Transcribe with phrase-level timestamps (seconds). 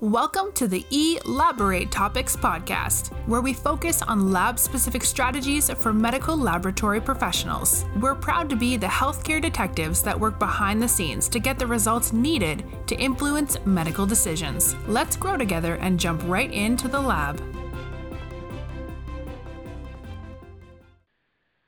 [0.00, 6.36] Welcome to the Elaborate Topics podcast, where we focus on lab specific strategies for medical
[6.36, 7.84] laboratory professionals.
[8.00, 11.68] We're proud to be the healthcare detectives that work behind the scenes to get the
[11.68, 14.74] results needed to influence medical decisions.
[14.88, 17.40] Let's grow together and jump right into the lab.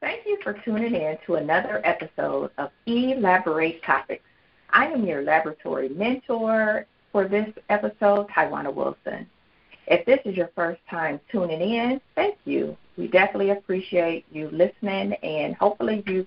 [0.02, 4.24] Thank you for tuning in to another episode of Elaborate Topics.
[4.70, 6.86] I am your laboratory mentor
[7.16, 9.26] for this episode, Tywauna Wilson.
[9.86, 12.76] If this is your first time tuning in, thank you.
[12.98, 16.26] We definitely appreciate you listening, and hopefully, you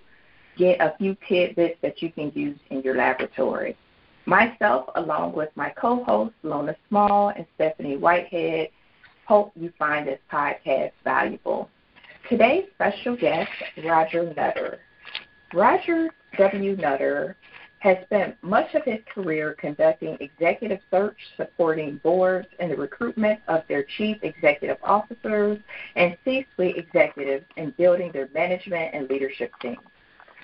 [0.58, 3.78] get a few tidbits that you can use in your laboratory.
[4.26, 8.70] Myself, along with my co hosts, Lona Small and Stephanie Whitehead,
[9.28, 11.70] hope you find this podcast valuable.
[12.30, 13.52] Today's special guest,
[13.86, 14.80] Roger Nutter.
[15.54, 16.76] Roger W.
[16.78, 17.38] Nutter
[17.80, 23.64] has spent much of his career conducting executive search, supporting boards in the recruitment of
[23.68, 25.58] their chief executive officers
[25.96, 29.78] and C suite executives in building their management and leadership teams.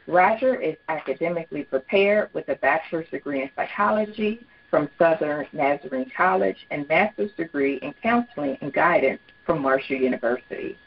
[0.07, 6.87] Roger is academically prepared with a bachelor's degree in psychology from Southern Nazarene College and
[6.87, 10.77] master's degree in counseling and guidance from Marshall University.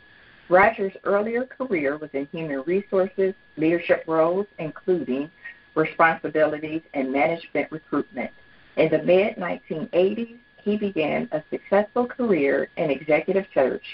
[0.49, 5.31] Roger's earlier career was in human resources leadership roles, including
[5.79, 8.31] responsibilities, and management recruitment.
[8.77, 13.85] In the mid 1980s, he began a successful career in executive search,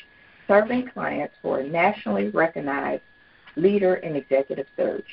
[0.48, 3.02] serving clients for a nationally recognized
[3.56, 5.06] leader in executive search.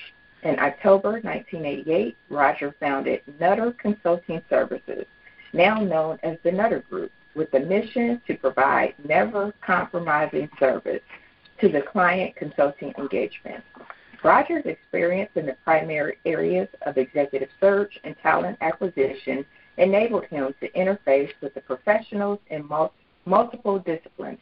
[0.43, 5.05] In October 1988, Roger founded Nutter Consulting Services,
[5.53, 11.03] now known as the Nutter Group, with the mission to provide never compromising service
[11.59, 13.63] to the client consulting engagement.
[14.23, 19.43] Roger's experience in the primary areas of executive search and talent acquisition
[19.77, 22.93] enabled him to interface with the professionals in mul-
[23.25, 24.39] multiple disciplines.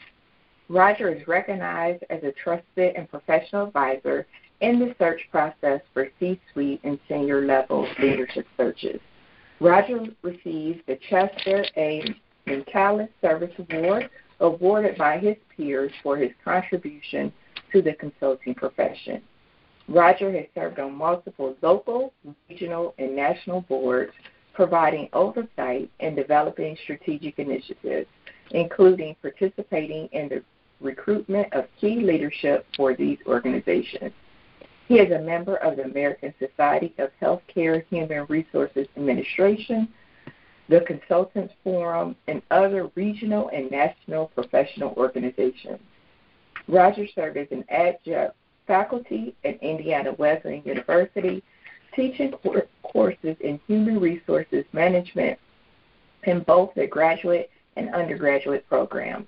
[0.68, 4.28] Roger is recognized as a trusted and professional advisor
[4.62, 9.00] in the search process for C suite and senior level leadership searches.
[9.62, 12.04] Roger received the Chester A.
[12.48, 14.10] Minkalis Service Award,
[14.40, 17.32] awarded by his peers for his contribution
[17.72, 19.22] to the consulting profession.
[19.90, 22.14] Roger has served on multiple local,
[22.48, 24.12] regional, and national boards,
[24.54, 28.08] providing oversight and developing strategic initiatives,
[28.52, 30.44] including participating in the
[30.80, 34.12] recruitment of key leadership for these organizations.
[34.88, 39.88] He is a member of the American Society of Healthcare Human Resources Administration,
[40.68, 45.80] the Consultants Forum, and other regional and national professional organizations.
[46.68, 48.36] Roger served as an adjunct
[48.70, 51.44] faculty at Indiana Wesleyan University,
[51.96, 52.32] teaching
[52.84, 55.40] courses in human resources management
[56.24, 59.26] in both the graduate and undergraduate programs.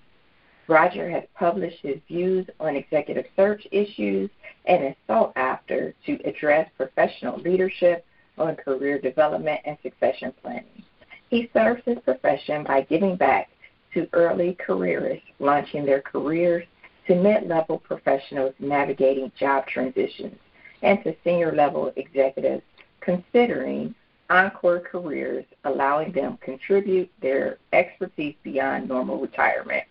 [0.68, 4.30] Roger has published his views on executive search issues
[4.66, 8.06] and is sought after to address professional leadership
[8.38, 10.84] on career development and succession planning.
[11.30, 13.50] He serves his profession by giving back
[13.96, 16.66] to early careerists launching their careers
[17.08, 20.38] to mid level professionals navigating job transitions,
[20.82, 22.64] and to senior level executives
[23.00, 23.94] considering
[24.30, 29.84] encore careers, allowing them to contribute their expertise beyond normal retirement.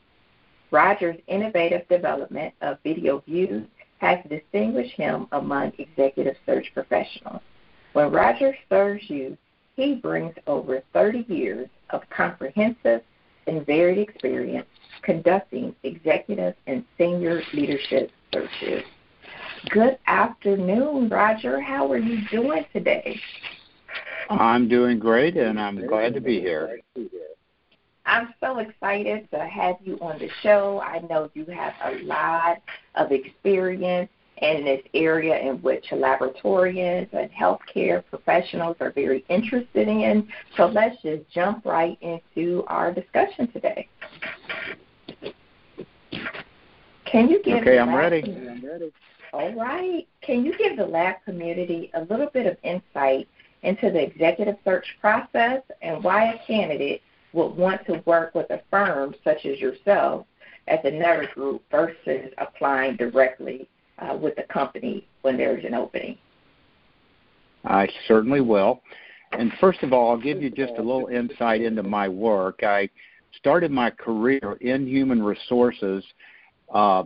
[0.71, 3.67] Roger's innovative development of Videoviews
[3.99, 7.43] has distinguished him among executive search professionals.
[7.93, 9.37] When Roger serves you,
[9.77, 13.03] he brings over 30 years of comprehensive
[13.47, 14.69] and varied experience
[15.03, 18.85] conducting executive and senior leadership searches.
[19.71, 21.61] Good afternoon, Roger.
[21.61, 23.21] How are you doing today?
[24.31, 26.79] I'm doing great, and I'm glad to be here.
[28.07, 30.81] I'm so excited to have you on the show.
[30.81, 32.63] I know you have a lot
[32.95, 40.27] of experience in this area in which laboratorians and healthcare professionals are very interested in.
[40.57, 43.89] So let's just jump right into our discussion today.
[47.11, 48.23] Can you give Okay, I'm ready.
[49.33, 50.07] All right.
[50.23, 53.29] Can you give the lab community a little bit of insight
[53.63, 57.03] into the executive search process and why a candidate
[57.33, 60.27] would want to work with a firm such as yourself
[60.69, 63.69] at the Nutter Group versus applying directly
[63.99, 66.17] uh, with the company when there's an opening?
[67.65, 68.83] I certainly will.
[69.33, 72.63] And first of all, I'll give you just a little insight into my work.
[72.63, 72.89] I
[73.37, 76.03] started my career in human resources
[76.73, 77.05] uh,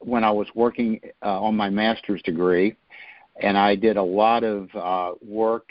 [0.00, 2.76] when I was working uh, on my master's degree,
[3.40, 5.70] and I did a lot of uh, work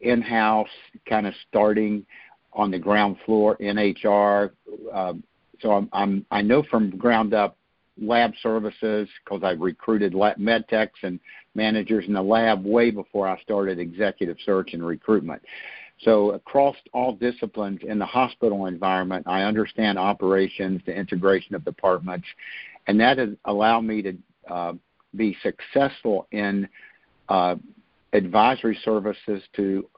[0.00, 0.68] in house,
[1.08, 2.04] kind of starting
[2.52, 4.54] on the ground floor in HR.
[4.92, 5.14] Uh,
[5.60, 7.56] so I'm, I'm I know from ground up
[8.00, 11.20] lab services because I've recruited lab, med techs and
[11.54, 15.42] managers in the lab way before I started executive search and recruitment.
[16.04, 22.26] So across all disciplines in the hospital environment, I understand operations, the integration of departments,
[22.86, 24.16] and that has allowed me to
[24.50, 24.72] uh,
[25.16, 26.68] be successful in
[27.28, 27.56] uh,
[28.12, 29.88] advisory services to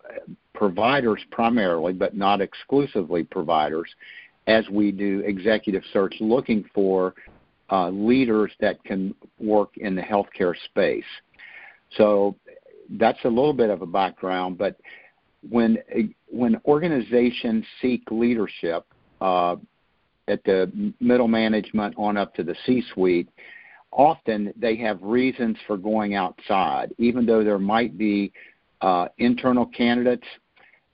[0.55, 3.89] providers primarily, but not exclusively providers,
[4.47, 7.15] as we do executive search looking for
[7.71, 11.05] uh, leaders that can work in the healthcare space.
[11.97, 12.37] So
[12.91, 14.77] that's a little bit of a background, but
[15.51, 15.79] when
[16.29, 18.85] when organizations seek leadership
[19.21, 19.57] uh,
[20.29, 23.29] at the middle management on up to the C-suite,
[23.93, 28.33] often they have reasons for going outside, even though there might be
[28.81, 30.27] uh, internal candidates.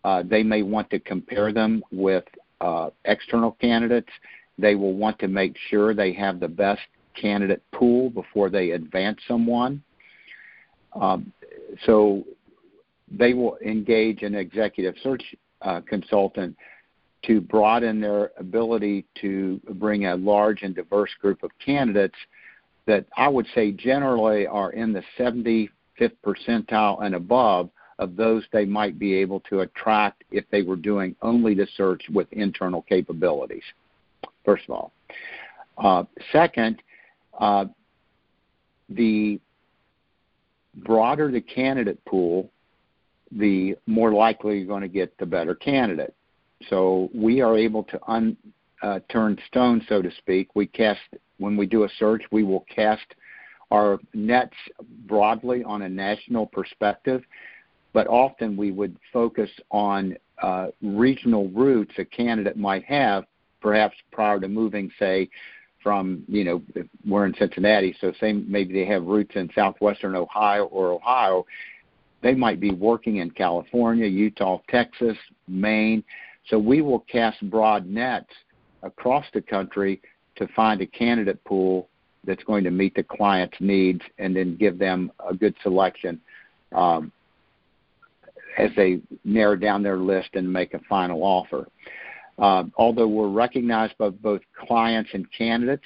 [0.04, 2.25] Uh, they may want to compare them with
[2.60, 4.10] uh, external candidates.
[4.58, 6.82] They will want to make sure they have the best
[7.14, 9.82] candidate pool before they advance someone.
[11.00, 11.32] Um,
[11.87, 12.25] so
[13.17, 15.23] they will engage an executive search
[15.62, 16.56] uh, consultant
[17.26, 22.17] to broaden their ability to bring a large and diverse group of candidates
[22.87, 25.69] that I would say generally are in the 75th
[26.25, 31.14] percentile and above of those they might be able to attract if they were doing
[31.23, 33.62] only the search with internal capabilities
[34.44, 34.93] first of all.
[35.79, 36.82] Uh, second,
[37.38, 37.67] uh,
[38.88, 39.41] the
[40.76, 42.50] broader the candidate pool,
[43.37, 46.14] the more likely you're going to get the better candidate.
[46.69, 48.37] So we are able to un,
[48.82, 50.55] uh, turn stones, so to speak.
[50.55, 51.00] We cast
[51.38, 53.06] when we do a search, we will cast
[53.70, 54.55] our nets
[55.06, 57.23] broadly on a national perspective,
[57.93, 63.25] but often we would focus on uh, regional routes a candidate might have
[63.61, 65.28] perhaps prior to moving, say,
[65.82, 66.62] from you know
[67.06, 71.44] we're in Cincinnati, so say maybe they have roots in southwestern Ohio or Ohio,
[72.23, 75.17] they might be working in California, Utah, Texas,
[75.49, 76.03] Maine.
[76.49, 78.31] So we will cast broad nets
[78.83, 80.01] across the country
[80.37, 81.89] to find a candidate pool
[82.25, 86.21] that's going to meet the client's needs and then give them a good selection
[86.73, 87.11] um,
[88.59, 91.67] as they narrow down their list and make a final offer.
[92.39, 95.85] Uh, although we're recognized by both clients and candidates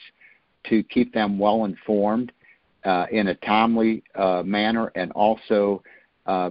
[0.69, 2.33] to keep them well informed
[2.85, 5.83] uh, in a timely uh, manner and also
[6.27, 6.51] Uh,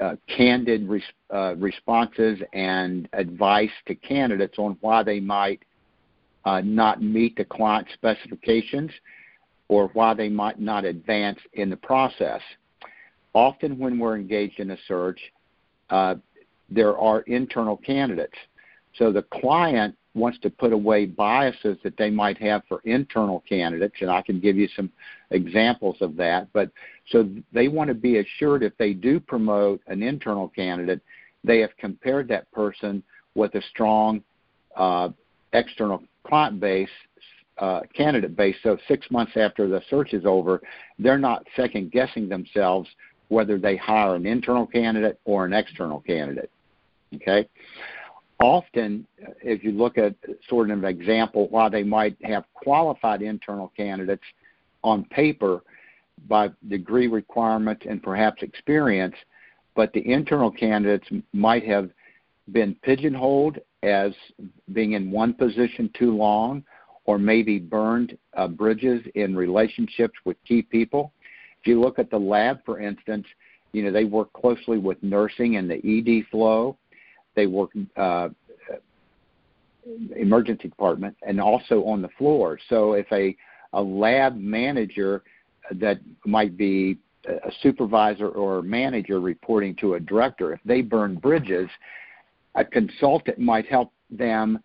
[0.00, 1.02] uh, candid res-
[1.34, 5.60] uh, responses and advice to candidates on why they might
[6.44, 8.92] uh, not meet the client specifications
[9.68, 12.40] or why they might not advance in the process.
[13.34, 15.20] Often, when we're engaged in a search,
[16.70, 18.38] there are internal candidates
[18.98, 23.96] so the client wants to put away biases that they might have for internal candidates,
[24.00, 24.90] and I can give you some
[25.30, 26.48] examples of that.
[26.52, 26.70] But
[27.10, 31.00] so they want to be assured if they do promote an internal candidate,
[31.44, 33.02] they have compared that person
[33.34, 34.22] with a strong
[34.76, 35.10] uh,
[35.52, 36.88] external client base,
[37.58, 38.56] uh, candidate base.
[38.62, 40.60] So six months after the search is over,
[40.98, 42.88] they're not second guessing themselves
[43.28, 46.50] whether they hire an internal candidate or an external candidate.
[47.14, 47.48] Okay
[48.40, 49.06] often,
[49.42, 50.14] if you look at
[50.48, 54.22] sort of an example, why they might have qualified internal candidates
[54.84, 55.62] on paper
[56.28, 59.14] by degree requirements and perhaps experience,
[59.74, 61.90] but the internal candidates might have
[62.52, 64.12] been pigeonholed as
[64.72, 66.64] being in one position too long
[67.04, 71.12] or maybe burned uh, bridges in relationships with key people.
[71.60, 73.26] If you look at the lab, for instance,
[73.72, 76.76] you know, they work closely with nursing and the ED flow
[77.38, 78.28] they work uh,
[80.16, 82.58] emergency department and also on the floor.
[82.68, 83.36] So if a
[83.74, 85.22] a lab manager
[85.72, 91.68] that might be a supervisor or manager reporting to a director, if they burn bridges,
[92.54, 94.58] a consultant might help them,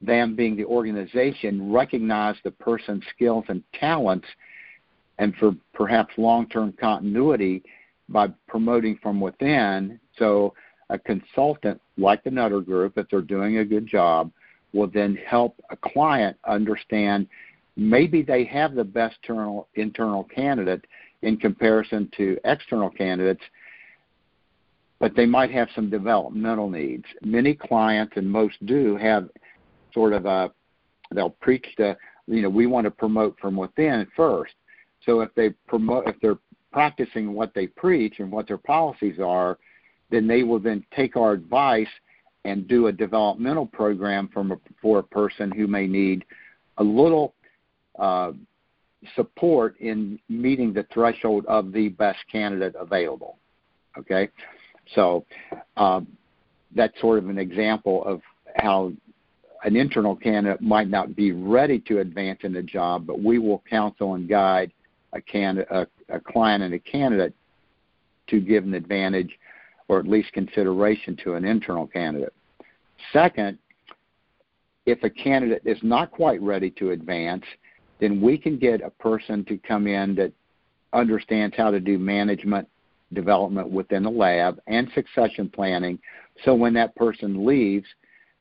[0.00, 4.26] them being the organization, recognize the person's skills and talents,
[5.18, 7.62] and for perhaps long-term continuity
[8.08, 10.00] by promoting from within.
[10.18, 10.54] So
[10.90, 14.30] a consultant like the Nutter Group, if they're doing a good job,
[14.72, 17.26] will then help a client understand
[17.76, 20.84] maybe they have the best internal, internal candidate
[21.22, 23.42] in comparison to external candidates,
[24.98, 27.04] but they might have some developmental needs.
[27.22, 29.28] Many clients, and most do, have
[29.94, 30.50] sort of a
[31.12, 31.96] they'll preach the
[32.28, 34.52] you know we want to promote from within first.
[35.04, 36.38] So if they promote if they're
[36.72, 39.58] practicing what they preach and what their policies are,
[40.10, 41.88] then they will then take our advice
[42.44, 46.24] and do a developmental program from a, for a person who may need
[46.78, 47.34] a little
[47.98, 48.32] uh,
[49.14, 53.36] support in meeting the threshold of the best candidate available.
[53.98, 54.28] Okay,
[54.94, 55.24] so
[55.76, 56.00] uh,
[56.74, 58.20] that's sort of an example of
[58.56, 58.92] how
[59.64, 63.62] an internal candidate might not be ready to advance in the job, but we will
[63.68, 64.72] counsel and guide
[65.12, 67.34] a, candidate, a, a client and a candidate
[68.28, 69.30] to give an advantage
[69.90, 72.32] or at least consideration to an internal candidate.
[73.12, 73.58] Second,
[74.86, 77.42] if a candidate is not quite ready to advance,
[77.98, 80.32] then we can get a person to come in that
[80.92, 82.68] understands how to do management
[83.14, 85.98] development within the lab and succession planning.
[86.44, 87.86] So when that person leaves,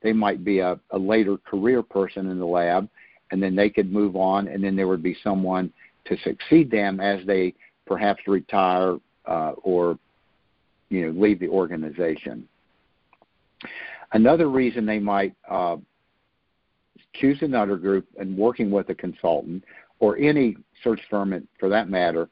[0.03, 2.87] they might be a, a later career person in the lab,
[3.31, 5.73] and then they could move on, and then there would be someone
[6.05, 7.55] to succeed them as they
[7.87, 9.97] perhaps retire uh, or
[10.89, 12.47] you know leave the organization.
[14.13, 15.77] Another reason they might uh,
[17.15, 19.63] choose another group and working with a consultant
[19.99, 22.29] or any search firm for that matter,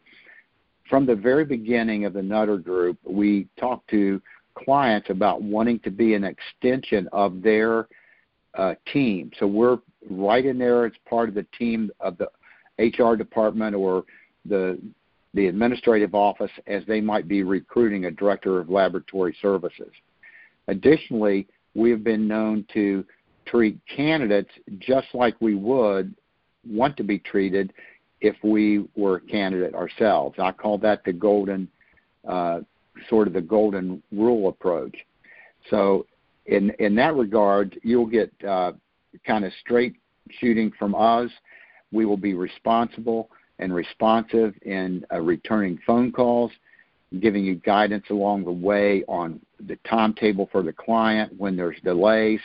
[0.89, 4.21] from the very beginning of the Nutter Group, we talk to
[4.55, 7.87] clients about wanting to be an extension of their
[8.57, 9.31] uh, team.
[9.39, 12.29] So we're right in there as part of the team of the
[12.79, 14.03] HR department or
[14.45, 14.79] the
[15.37, 19.91] the administrative office as they might be recruiting a director of laboratory services.
[20.67, 23.05] Additionally, we have been known to
[23.45, 26.13] treat candidates just like we would
[26.67, 27.71] want to be treated
[28.19, 30.39] if we were a candidate ourselves.
[30.39, 31.67] I call that the golden,
[32.27, 32.61] uh,
[33.07, 34.95] sort of the golden rule approach.
[35.69, 36.07] So,
[36.47, 38.71] in in that regard, you'll get uh,
[39.23, 39.97] kind of straight
[40.39, 41.29] shooting from us.
[41.91, 43.29] We will be responsible
[43.59, 46.51] and responsive in uh, returning phone calls,
[47.19, 52.39] giving you guidance along the way on the timetable for the client when there's delays.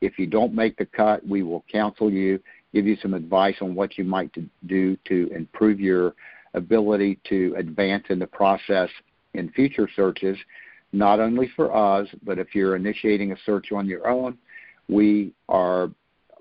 [0.00, 2.40] If you don't make the cut, we will counsel you,
[2.74, 4.32] give you some advice on what you might
[4.66, 6.14] do to improve your
[6.54, 8.90] ability to advance in the process
[9.34, 10.36] in future searches,
[10.92, 14.36] not only for us, but if you're initiating a search on your own,
[14.88, 15.90] we are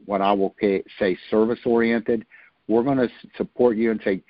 [0.05, 0.53] what I will
[0.99, 2.25] say service oriented
[2.71, 4.21] we're going to support you and say,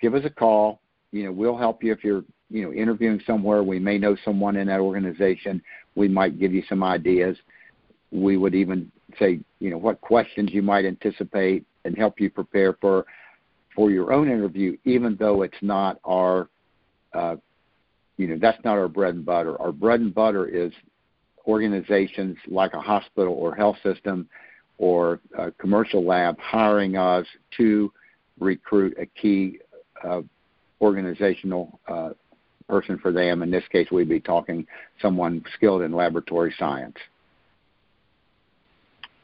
[0.00, 0.80] give us a call.
[1.10, 3.62] You know, we'll help you if you're, you know, interviewing somewhere.
[3.62, 5.60] We may know someone in that organization.
[5.96, 7.36] We might give you some ideas.
[8.12, 12.74] We would even say, you know, what questions you might anticipate and help you prepare
[12.80, 13.04] for
[13.74, 16.50] for your own interview, even though it's not our,
[17.14, 17.36] uh,
[18.18, 19.60] you know, that's not our bread and butter.
[19.60, 20.72] Our bread and butter is
[21.46, 24.28] organizations like a hospital or health system
[24.78, 27.26] or a commercial lab hiring us
[27.56, 27.92] to
[28.38, 29.58] recruit a key
[30.04, 30.22] uh,
[30.80, 32.10] organizational uh,
[32.68, 33.42] person for them.
[33.42, 34.66] In this case, we'd be talking
[35.00, 36.96] someone skilled in laboratory science.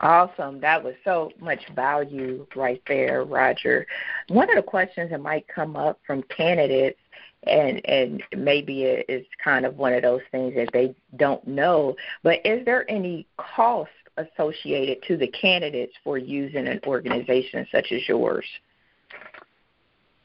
[0.00, 0.60] Awesome.
[0.60, 3.84] That was so much value right there, Roger.
[4.28, 7.00] One of the questions that might come up from candidates
[7.44, 12.44] and and maybe it's kind of one of those things that they don't know, but
[12.44, 18.44] is there any cost associated to the candidates for using an organization such as yours?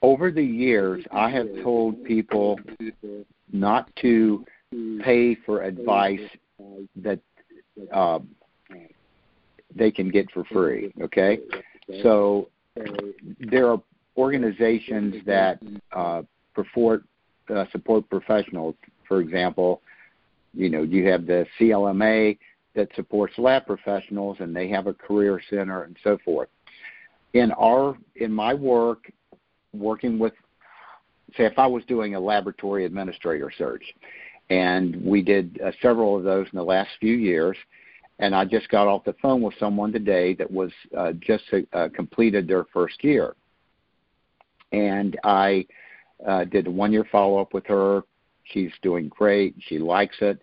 [0.02, 2.60] Over the years, I have told people
[3.52, 4.46] not to
[5.02, 6.20] pay for advice
[6.98, 7.20] that
[7.92, 8.20] uh,
[9.76, 10.94] they can get for free.
[11.02, 11.40] Okay,
[12.02, 12.50] so
[13.40, 13.82] there are
[14.18, 15.60] organizations that
[15.96, 16.22] uh,
[17.50, 18.76] uh, support professionals.
[19.08, 19.82] For example,
[20.54, 22.38] you know you have the CLMA
[22.76, 26.50] that supports lab professionals and they have a career center and so forth.
[27.34, 29.12] In our in my work
[29.74, 30.34] working with
[31.38, 33.84] say if I was doing a laboratory administrator search
[34.50, 37.58] and we did uh, several of those in the last few years
[38.20, 41.90] and I just got off the phone with someone today that was uh, just uh,
[41.94, 43.36] completed their first year.
[44.72, 45.66] And I
[46.26, 48.04] uh, did a one year follow up with her.
[48.46, 49.56] She's doing great.
[49.68, 50.42] She likes it.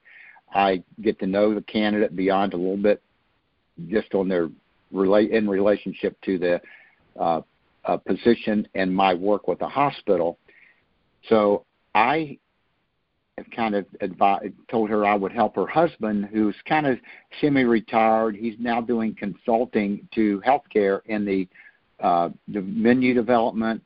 [0.52, 3.02] I get to know the candidate beyond a little bit
[3.88, 4.50] just on their
[4.92, 6.60] relate in relationship to the
[7.18, 7.40] uh,
[7.84, 10.38] uh, position and my work with the hospital.
[11.28, 11.64] So
[11.94, 12.38] I
[13.38, 16.98] have kind of advised, told her I would help her husband, who's kind of
[17.40, 18.36] semi-retired.
[18.36, 21.48] He's now doing consulting to healthcare in the
[22.00, 23.82] uh, the menu development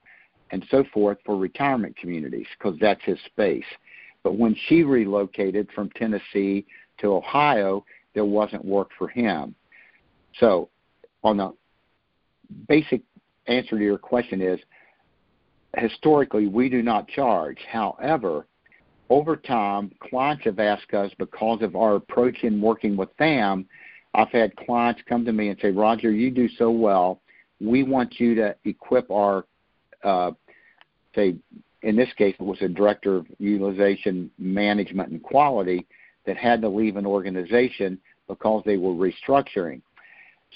[0.51, 3.65] and so forth for retirement communities because that's his space.
[4.25, 6.67] But when she relocated from Tennessee
[6.99, 9.55] to Ohio, there wasn't work for him.
[10.41, 10.71] So,
[11.23, 11.55] on the
[12.69, 13.03] basic
[13.47, 14.59] answer to your question is
[15.77, 17.59] historically we do not charge.
[17.71, 18.47] However,
[19.11, 23.67] over time, clients have asked us because of our approach in working with them.
[24.15, 27.21] I've had clients come to me and say, Roger, you do so well.
[27.61, 29.45] We want you to equip our,
[30.03, 30.33] uh,
[31.15, 31.37] say,
[31.85, 35.87] in this case, it was a director of utilization management and quality
[36.25, 39.83] that had to leave an organization because they were restructuring.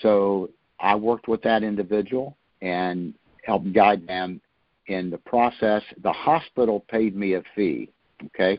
[0.00, 0.48] So
[0.80, 3.12] I worked with that individual and
[3.44, 4.40] helped guide them
[4.86, 5.82] in the process.
[6.02, 7.90] The hospital paid me a fee.
[8.24, 8.58] Okay,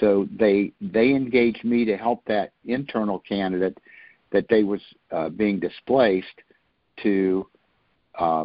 [0.00, 3.78] so they they engaged me to help that internal candidate
[4.32, 6.26] that they was uh, being displaced
[7.02, 7.46] to
[8.18, 8.44] uh,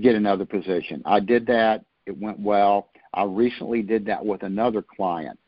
[0.00, 1.02] get another position.
[1.04, 1.84] I did that.
[2.06, 2.88] It went well.
[3.14, 5.38] I recently did that with another client.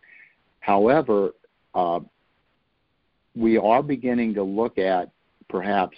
[0.61, 1.31] However,
[1.75, 2.01] uh,
[3.35, 5.11] we are beginning to look at
[5.49, 5.97] perhaps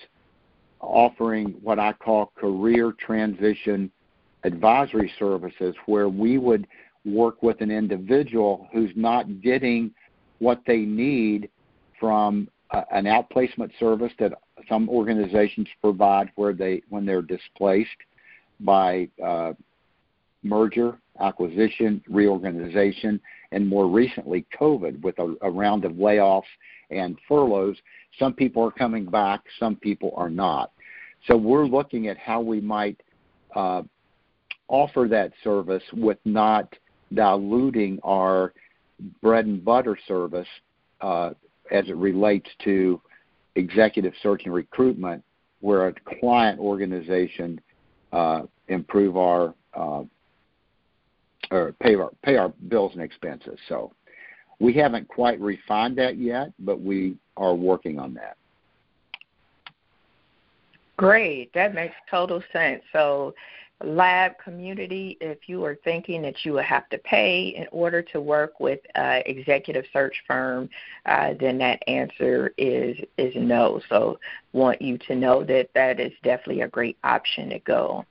[0.80, 3.90] offering what I call career transition
[4.44, 6.66] advisory services, where we would
[7.04, 9.92] work with an individual who's not getting
[10.38, 11.48] what they need
[11.98, 14.32] from uh, an outplacement service that
[14.68, 17.96] some organizations provide where they when they're displaced
[18.60, 19.52] by uh,
[20.48, 23.20] merger, acquisition, reorganization,
[23.52, 26.42] and more recently COVID with a, a round of layoffs
[26.90, 27.76] and furloughs.
[28.18, 30.72] Some people are coming back, some people are not.
[31.26, 33.00] So we're looking at how we might
[33.54, 33.82] uh,
[34.68, 36.72] offer that service with not
[37.14, 38.52] diluting our
[39.22, 40.48] bread and butter service
[41.00, 41.30] uh,
[41.70, 43.00] as it relates to
[43.54, 45.22] executive search and recruitment,
[45.60, 47.60] where a client organization
[48.12, 50.02] uh, improve our uh,
[51.50, 53.58] or pay our pay our bills and expenses.
[53.68, 53.92] So
[54.58, 58.36] we haven't quite refined that yet, but we are working on that.
[60.96, 62.82] Great, that makes total sense.
[62.92, 63.34] So
[63.84, 68.20] lab community, if you are thinking that you will have to pay in order to
[68.20, 70.70] work with an executive search firm,
[71.04, 73.80] uh, then that answer is is no.
[73.88, 74.18] So
[74.52, 78.04] want you to know that that is definitely a great option to go.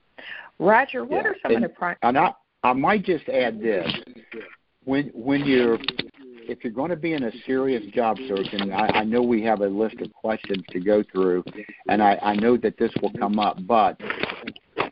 [0.58, 1.30] Roger, what yeah.
[1.30, 3.90] are some and, of the pri- and I, I might just add this:
[4.84, 5.78] when when you're
[6.48, 9.42] if you're going to be in a serious job search, and I, I know we
[9.42, 11.44] have a list of questions to go through,
[11.88, 14.00] and I, I know that this will come up, but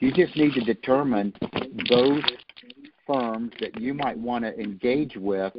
[0.00, 1.32] you just need to determine
[1.88, 2.22] those
[3.06, 5.52] firms that you might want to engage with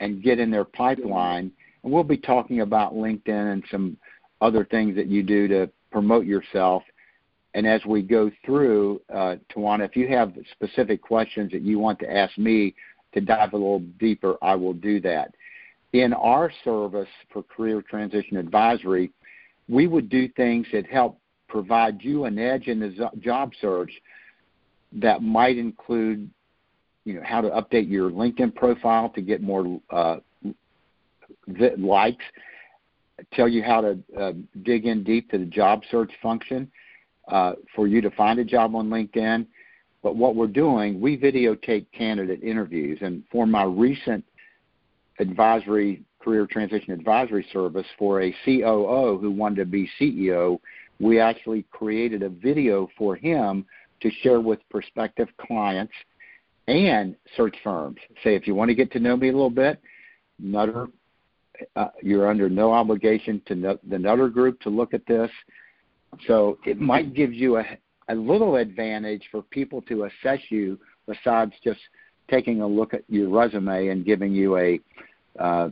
[0.00, 1.50] and get in their pipeline.
[1.82, 3.96] And we'll be talking about LinkedIn and some
[4.40, 6.82] other things that you do to promote yourself.
[7.54, 11.98] And as we go through, uh, Tywauna, if you have specific questions that you want
[12.00, 12.74] to ask me
[13.14, 15.34] to dive a little deeper, I will do that.
[15.92, 19.10] In our service for career transition advisory,
[19.68, 23.92] we would do things that help provide you an edge in the job search
[24.92, 26.28] that might include
[27.04, 30.16] you know how to update your LinkedIn profile to get more uh,
[31.78, 32.24] likes,
[33.32, 34.32] tell you how to uh,
[34.62, 36.70] dig in deep to the job search function
[37.28, 39.46] uh, for you to find a job on LinkedIn.
[40.02, 44.24] But what we're doing, we videotape candidate interviews, and for my recent
[45.18, 50.58] advisory career transition advisory service for a COO who wanted to be CEO,
[51.00, 53.64] we actually created a video for him
[54.00, 55.92] to share with prospective clients
[56.66, 57.96] and search firms.
[58.22, 59.80] Say, if you want to get to know me a little bit,
[60.38, 60.88] Nutter,
[61.74, 65.30] uh, you're under no obligation to the Nutter Group to look at this.
[66.26, 67.64] So it might give you a,
[68.08, 71.80] a little advantage for people to assess you besides just
[72.30, 74.80] taking a look at your resume and giving you a,
[75.38, 75.70] uh,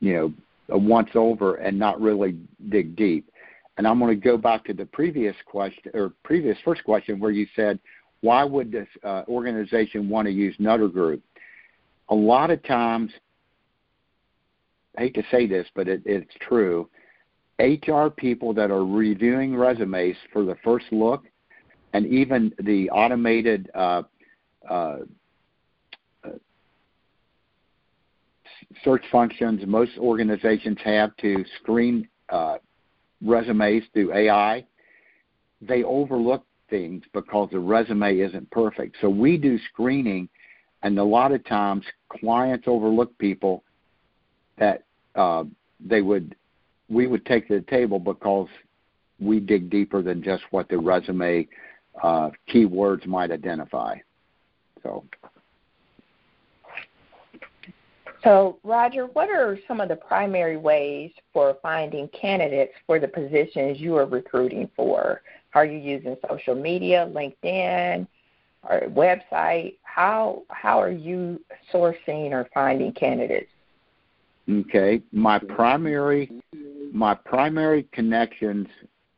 [0.00, 0.32] you know,
[0.70, 2.36] a once over and not really
[2.68, 3.30] dig deep.
[3.76, 7.30] And I'm going to go back to the previous question or previous first question where
[7.30, 7.78] you said,
[8.20, 11.22] why would this uh, organization want to use Nutter Group?
[12.10, 13.10] A lot of times,
[14.98, 16.88] I hate to say this, but it, it's true.
[17.60, 21.24] HR people that are reviewing resumes for the first look,
[21.92, 24.02] and even the automated uh,
[24.68, 24.98] uh,
[28.84, 32.58] search functions most organizations have to screen uh,
[33.22, 34.64] resumes through AI,
[35.60, 38.96] they overlook things because the resume isn't perfect.
[39.00, 40.28] So we do screening,
[40.82, 43.64] and a lot of times clients overlook people
[44.58, 45.44] that uh,
[45.84, 46.34] they would
[46.90, 48.48] we would take to the table because
[49.20, 51.46] we dig deeper than just what the resume
[52.02, 53.96] uh, keywords might identify.
[54.82, 55.04] So.
[58.24, 63.80] So, Roger, what are some of the primary ways for finding candidates for the positions
[63.80, 65.22] you are recruiting for?
[65.54, 68.06] Are you using social media, LinkedIn,
[68.68, 69.76] or website?
[69.84, 71.40] How how are you
[71.72, 73.50] sourcing or finding candidates?
[74.48, 76.30] Okay, my primary
[76.92, 78.66] my primary connections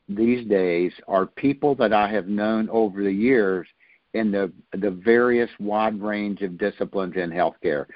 [0.08, 3.66] these days are people that I have known over the years
[4.14, 7.86] in the the various wide range of disciplines in healthcare.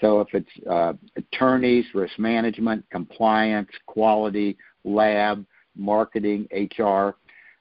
[0.00, 5.44] So if it's uh, attorneys, risk management, compliance, quality, lab,
[5.76, 7.16] marketing, HR,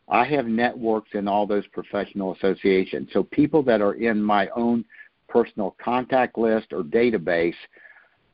[0.08, 3.10] I have networks in all those professional associations.
[3.12, 4.86] So people that are in my own
[5.28, 7.56] personal contact list or database,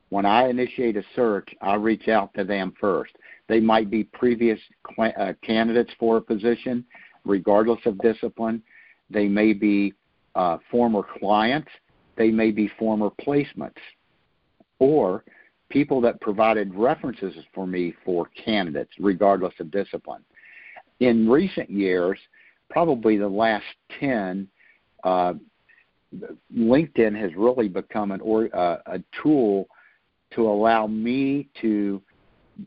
[0.09, 3.13] when I initiate a search, I reach out to them first.
[3.47, 4.59] They might be previous
[4.97, 6.85] uh, candidates for a position,
[7.25, 8.61] regardless of discipline.
[9.09, 9.93] They may be
[10.35, 11.69] uh, former clients.
[12.15, 13.77] They may be former placements.
[14.79, 15.23] Or
[15.69, 20.23] people that provided references for me for candidates, regardless of discipline.
[20.99, 22.17] In recent years,
[22.69, 23.65] probably the last
[23.99, 24.47] 10,
[25.03, 25.33] uh,
[26.55, 29.67] LinkedIn has really become an or, uh, a tool
[30.35, 32.01] to allow me to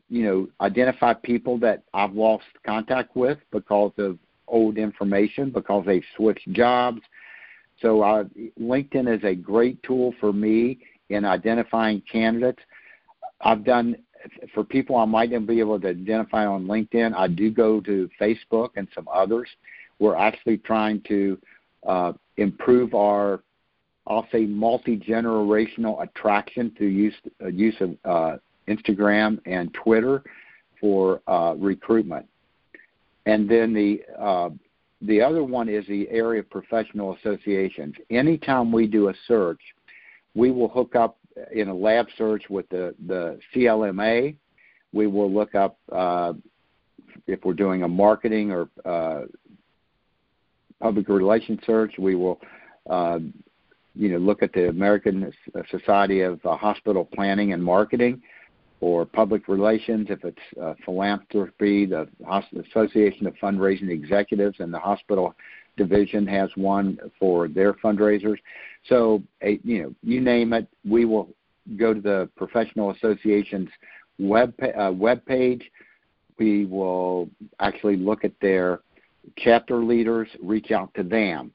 [0.09, 4.18] you know, identify people that I've lost contact with because of
[4.49, 7.01] old information, because they've switched jobs.
[7.81, 8.25] So uh,
[8.61, 10.79] LinkedIn is a great tool for me
[11.11, 12.61] in identifying candidates.
[13.40, 13.96] I've done
[14.55, 17.14] for people I might not be able to identify on LinkedIn.
[17.14, 19.49] I do go to Facebook and some others.
[19.99, 21.38] We're actually trying to
[21.87, 23.42] uh, improve our,
[24.07, 28.37] I'll say, multi generational attraction through use uh, use of uh,
[28.69, 30.23] Instagram and Twitter
[30.81, 32.27] for uh, recruitment.
[33.27, 34.51] And then the uh,
[35.03, 37.95] the other one is the area of professional associations.
[38.11, 39.61] Anytime we do a search,
[40.35, 41.19] we will hook up
[41.53, 44.35] in a lab search with the, the CLMA.
[44.93, 46.33] We will look up uh,
[47.27, 49.27] if we're doing a marketing or uh,
[50.81, 51.93] public relations search.
[51.99, 52.41] We will,
[52.89, 53.19] uh,
[53.95, 55.31] you know, look at the American
[55.71, 58.23] Society of uh, Hospital Planning and Marketing
[58.81, 62.07] or public relations, if it's uh, philanthropy, the
[62.71, 65.35] Association of Fundraising Executives and the hospital
[65.77, 68.37] division has one for their fundraisers.
[68.89, 71.29] So, a, you know, you name it, we will
[71.77, 73.69] go to the professional association's
[74.19, 75.71] web uh, web page.
[76.39, 77.29] We will
[77.61, 78.81] actually look at their
[79.39, 81.51] chapter leaders, reach out to them.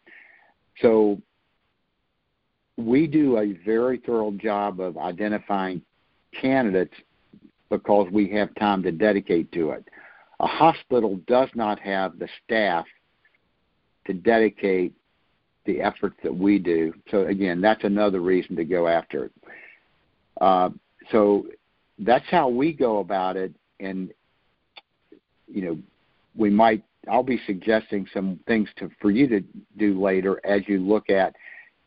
[0.81, 1.21] So
[2.77, 5.81] we do a very thorough job of identifying
[6.39, 6.93] candidates
[7.71, 9.87] because we have time to dedicate to it.
[10.41, 12.85] A hospital does not have the staff
[14.05, 14.93] to dedicate
[15.65, 16.93] the efforts that we do.
[17.09, 19.31] So again, that's another reason to go after it.
[20.39, 20.69] Uh,
[21.11, 21.47] so
[21.99, 24.11] that's how we go about it, and
[25.47, 25.77] you know,
[26.35, 26.83] we might.
[27.11, 29.41] I'll be suggesting some things to for you to
[29.77, 31.35] do later as you look at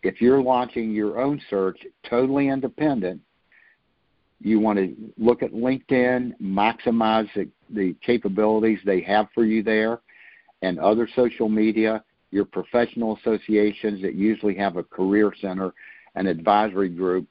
[0.03, 3.21] if you're launching your own search, totally independent
[4.41, 10.01] you want to look at LinkedIn, maximize the, the capabilities they have for you there,
[10.63, 15.73] and other social media, your professional associations that usually have a career center,
[16.15, 17.27] an advisory group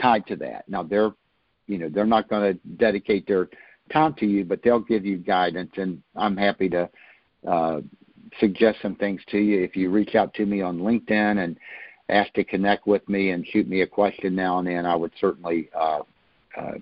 [0.00, 0.68] tied to that.
[0.68, 1.12] Now they're,
[1.66, 3.48] you know, they're not going to dedicate their
[3.92, 6.88] time to you, but they'll give you guidance, and I'm happy to
[7.48, 7.80] uh,
[8.38, 11.56] suggest some things to you if you reach out to me on LinkedIn and
[12.08, 14.86] ask to connect with me and shoot me a question now and then.
[14.86, 16.00] I would certainly uh,
[16.56, 16.72] uh,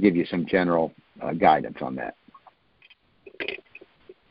[0.00, 2.16] give you some general uh, guidance on that.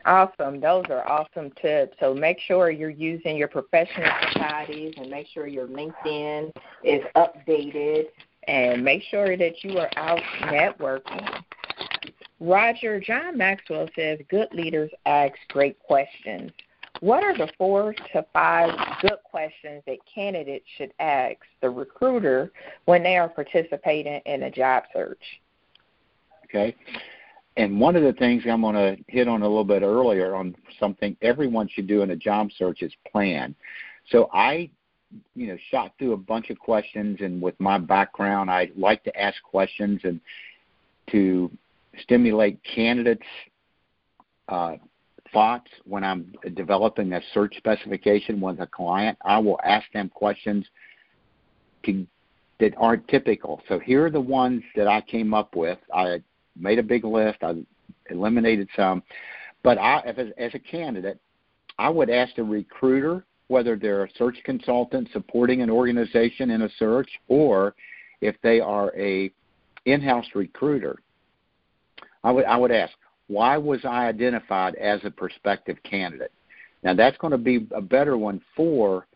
[0.05, 0.60] Awesome.
[0.60, 1.95] Those are awesome tips.
[1.99, 6.51] So make sure you're using your professional societies and make sure your LinkedIn
[6.84, 8.05] is updated
[8.47, 11.43] and make sure that you are out networking.
[12.39, 16.51] Roger, John Maxwell says good leaders ask great questions.
[17.01, 18.69] What are the four to five
[19.01, 22.51] good questions that candidates should ask the recruiter
[22.85, 25.23] when they are participating in a job search?
[26.45, 26.75] Okay.
[27.57, 30.55] And one of the things I'm going to hit on a little bit earlier on
[30.79, 33.55] something everyone should do in a job search is plan.
[34.09, 34.69] So I,
[35.35, 39.19] you know, shot through a bunch of questions, and with my background, I like to
[39.19, 40.21] ask questions and
[41.11, 41.51] to
[41.99, 43.25] stimulate candidates'
[44.47, 44.75] uh,
[45.33, 49.17] thoughts when I'm developing a search specification with a client.
[49.23, 50.65] I will ask them questions
[51.85, 52.05] to,
[52.59, 53.61] that aren't typical.
[53.67, 55.79] So here are the ones that I came up with.
[55.93, 56.21] I
[56.55, 57.39] made a big list.
[57.41, 57.55] I
[58.09, 59.03] eliminated some,
[59.63, 61.19] but I, as, as a candidate,
[61.77, 66.69] I would ask the recruiter whether they're a search consultant supporting an organization in a
[66.77, 67.75] search, or
[68.21, 69.31] if they are a
[69.85, 70.99] in-house recruiter.
[72.23, 72.93] I would I would ask,
[73.31, 76.31] why was I identified as a prospective candidate?
[76.83, 79.07] Now, that's going to be a better one for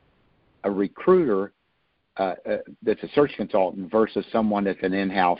[0.64, 1.52] a recruiter
[2.18, 5.40] uh, uh, that's a search consultant versus someone that's an in-house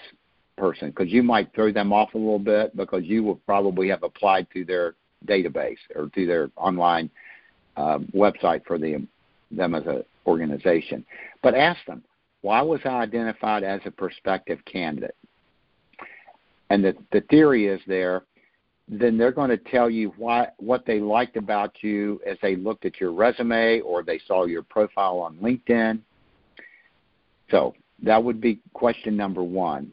[0.58, 4.04] person because you might throw them off a little bit because you will probably have
[4.04, 7.10] applied to their database or to their online
[7.78, 9.08] um, website for them
[9.52, 11.06] them as an organization.
[11.42, 12.04] But ask them,
[12.42, 15.16] why was I identified as a prospective candidate?
[16.70, 18.24] And the, the theory is there,
[18.88, 22.86] then they're going to tell you why, what they liked about you as they looked
[22.86, 26.00] at your resume or they saw your profile on LinkedIn.
[27.50, 29.92] So that would be question number one.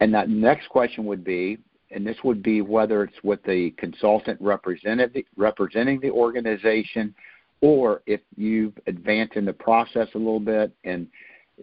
[0.00, 1.58] And that next question would be,
[1.90, 7.14] and this would be whether it's with the consultant representing the organization
[7.60, 11.06] or if you've advanced in the process a little bit and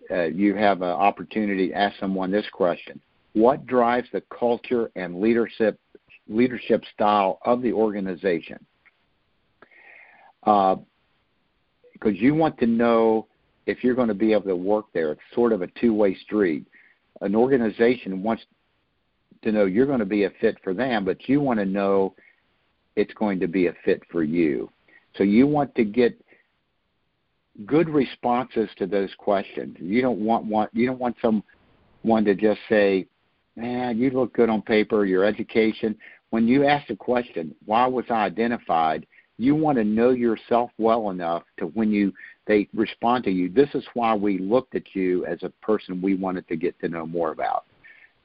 [0.10, 3.02] uh, you have an opportunity to ask someone this question
[3.34, 5.80] what drives the culture and leadership
[6.28, 8.64] leadership style of the organization.
[10.42, 10.78] Because
[12.06, 13.28] uh, you want to know
[13.66, 15.12] if you're going to be able to work there.
[15.12, 16.66] It's sort of a two-way street.
[17.22, 18.44] An organization wants
[19.44, 22.14] to know you're going to be a fit for them but you want to know
[22.96, 24.70] it's going to be a fit for you.
[25.16, 26.20] So you want to get
[27.66, 29.78] good responses to those questions.
[29.80, 33.08] You don't want, want you don't want someone to just say,
[33.60, 35.06] "Man, you look good on paper.
[35.06, 35.96] Your education."
[36.32, 39.06] When you ask the question, "Why was I identified?"
[39.38, 42.14] You want to know yourself well enough to when you
[42.46, 43.50] they respond to you.
[43.50, 46.90] This is why we looked at you as a person we wanted to get to
[46.90, 47.66] know more about.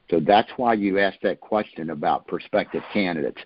[0.09, 3.41] So that's why you asked that question about prospective candidates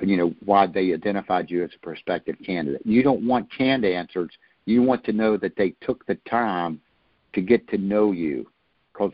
[0.00, 2.82] you know why they identified you as a prospective candidate.
[2.84, 4.30] You don't want canned answers.
[4.64, 6.80] You want to know that they took the time
[7.34, 8.46] to get to know you,
[8.92, 9.12] because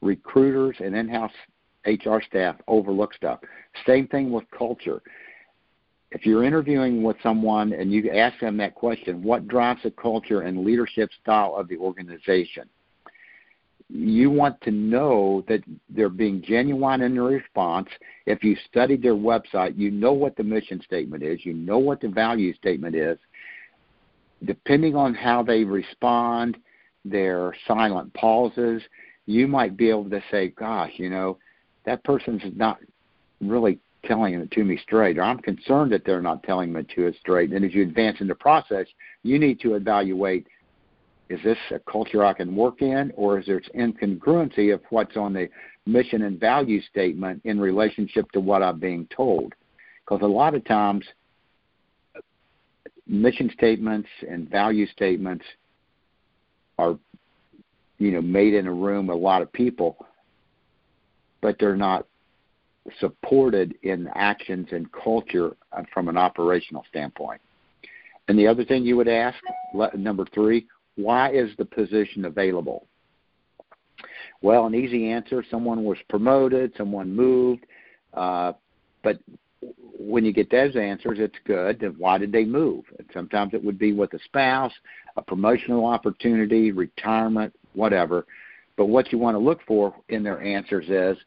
[0.00, 1.32] recruiters and in-house
[1.86, 3.40] HR staff overlook stuff.
[3.86, 5.02] Same thing with culture.
[6.12, 10.42] If you're interviewing with someone and you ask them that question, what drives the culture
[10.42, 12.68] and leadership style of the organization?
[13.88, 17.88] you want to know that they're being genuine in their response.
[18.26, 22.00] If you studied their website, you know what the mission statement is, you know what
[22.00, 23.18] the value statement is.
[24.44, 26.56] Depending on how they respond,
[27.04, 28.82] their silent pauses,
[29.26, 31.38] you might be able to say, gosh, you know,
[31.84, 32.78] that person's not
[33.40, 37.08] really telling it to me straight, or I'm concerned that they're not telling it to
[37.08, 37.52] us straight.
[37.52, 38.86] And as you advance in the process,
[39.22, 40.46] you need to evaluate
[41.28, 45.32] is this a culture I can work in, or is there incongruency of what's on
[45.32, 45.48] the
[45.84, 49.52] mission and value statement in relationship to what I'm being told?
[50.04, 51.04] Because a lot of times,
[53.08, 55.44] mission statements and value statements
[56.78, 56.96] are,
[57.98, 60.06] you know, made in a room with a lot of people,
[61.40, 62.06] but they're not
[63.00, 67.40] supported in actions and culture uh, from an operational standpoint.
[68.28, 69.38] And the other thing you would ask,
[69.94, 72.86] number three, why is the position available?
[74.42, 77.66] Well, an easy answer someone was promoted, someone moved,
[78.14, 78.52] uh,
[79.02, 79.18] but
[79.98, 81.94] when you get those answers, it's good.
[81.98, 82.84] Why did they move?
[82.98, 84.72] And sometimes it would be with a spouse,
[85.16, 88.26] a promotional opportunity, retirement, whatever.
[88.76, 91.22] But what you want to look for in their answers is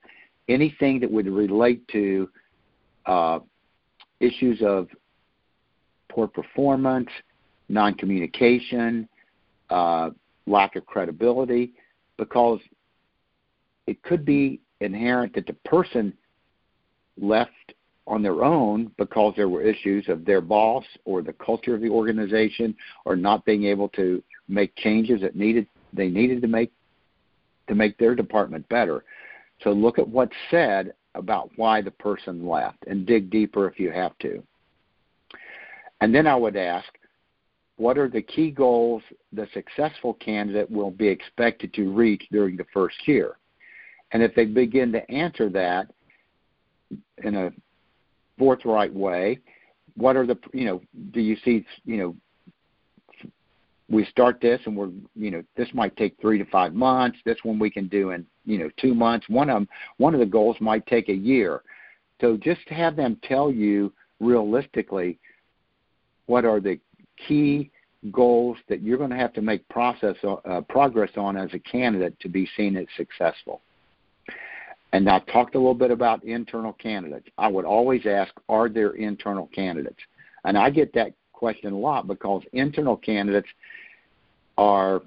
[0.49, 2.29] anything that would relate to
[3.05, 3.39] uh,
[4.19, 4.87] issues of
[6.09, 7.09] poor performance,
[7.69, 9.07] non communication,
[9.69, 10.09] uh,
[10.45, 11.73] lack of credibility,
[12.17, 12.59] because
[13.87, 16.13] it could be inherent that the person
[17.19, 17.51] left
[18.07, 21.89] on their own because there were issues of their boss or the culture of the
[21.89, 26.71] organization or not being able to make changes that needed they needed to make
[27.67, 29.03] to make their department better.
[29.63, 33.91] So look at what's said about why the person left and dig deeper if you
[33.91, 34.41] have to.
[36.01, 36.87] And then I would ask,
[37.77, 42.65] what are the key goals the successful candidate will be expected to reach during the
[42.73, 43.37] first year?
[44.11, 45.87] And if they begin to answer that
[47.23, 47.51] in a
[48.37, 49.39] forthright way,
[49.95, 52.15] what are the, you know, do you see, you know,
[53.89, 57.17] we start this and we're, you know, this might take three to five months.
[57.25, 59.27] This one we can do in, you know, two months.
[59.29, 61.61] One of them, one of the goals might take a year.
[62.21, 65.17] So just have them tell you realistically
[66.27, 66.79] what are the
[67.27, 67.71] key
[68.11, 72.17] goals that you're going to have to make process uh, progress on as a candidate
[72.19, 73.61] to be seen as successful.
[74.93, 77.27] And I talked a little bit about internal candidates.
[77.37, 79.99] I would always ask, are there internal candidates?
[80.45, 83.47] And I get that question a lot because internal candidates
[84.57, 85.01] are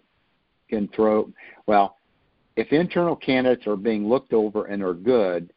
[0.70, 1.30] can throw
[1.66, 1.96] well,
[2.56, 5.52] if internal candidates are being looked over and are good,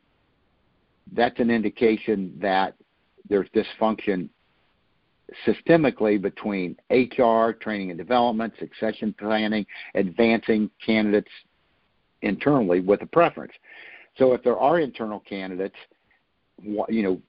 [1.13, 2.75] that's an indication that
[3.29, 4.27] there's dysfunction
[5.47, 11.31] systemically between HR, training and development, succession planning, advancing candidates
[12.21, 13.53] internally with a preference.
[14.17, 15.75] So if there are internal candidates,
[16.61, 17.21] you know,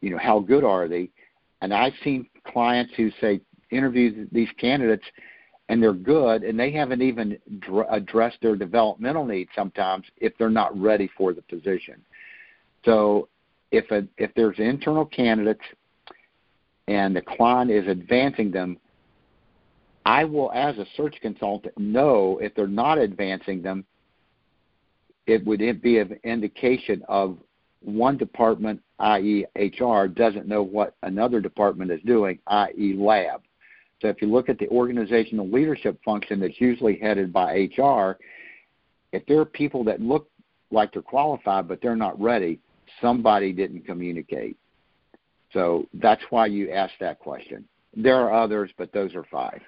[0.00, 1.10] you know how good are they?
[1.60, 5.04] And I've seen clients who say interview these candidates
[5.68, 10.50] and they're good and they haven't even dr- addressed their developmental needs sometimes if they're
[10.50, 11.96] not ready for the position.
[12.84, 13.28] So
[13.70, 15.64] if a, if there's internal candidates
[16.86, 18.78] and the client is advancing them,
[20.06, 23.86] I will, as a search consultant, know if they're not advancing them,
[25.26, 27.38] it would be an indication of
[27.84, 33.42] one department, i.e., HR, doesn't know what another department is doing, i.e., lab.
[34.00, 38.18] So if you look at the organizational leadership function that's usually headed by HR,
[39.12, 40.28] if there are people that look
[40.70, 42.58] like they're qualified but they're not ready,
[43.00, 44.56] somebody didn't communicate.
[45.52, 47.64] So that's why you asked that question.
[47.96, 49.60] There are others, but those are five.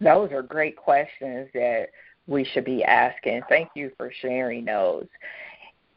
[0.00, 1.88] Those are great questions that
[2.26, 3.42] we should be asking.
[3.48, 5.06] Thank you for sharing those.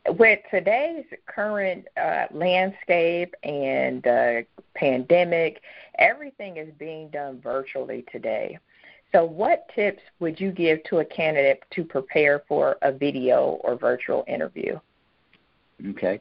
[0.10, 4.42] With today's current uh, landscape and uh,
[4.74, 5.62] pandemic,
[6.00, 8.58] everything is being done virtually today.
[9.12, 13.76] So, what tips would you give to a candidate to prepare for a video or
[13.76, 14.80] virtual interview?
[15.90, 16.20] Okay.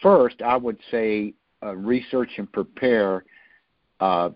[0.00, 3.24] First, I would say uh, research and prepare.
[4.00, 4.30] Uh,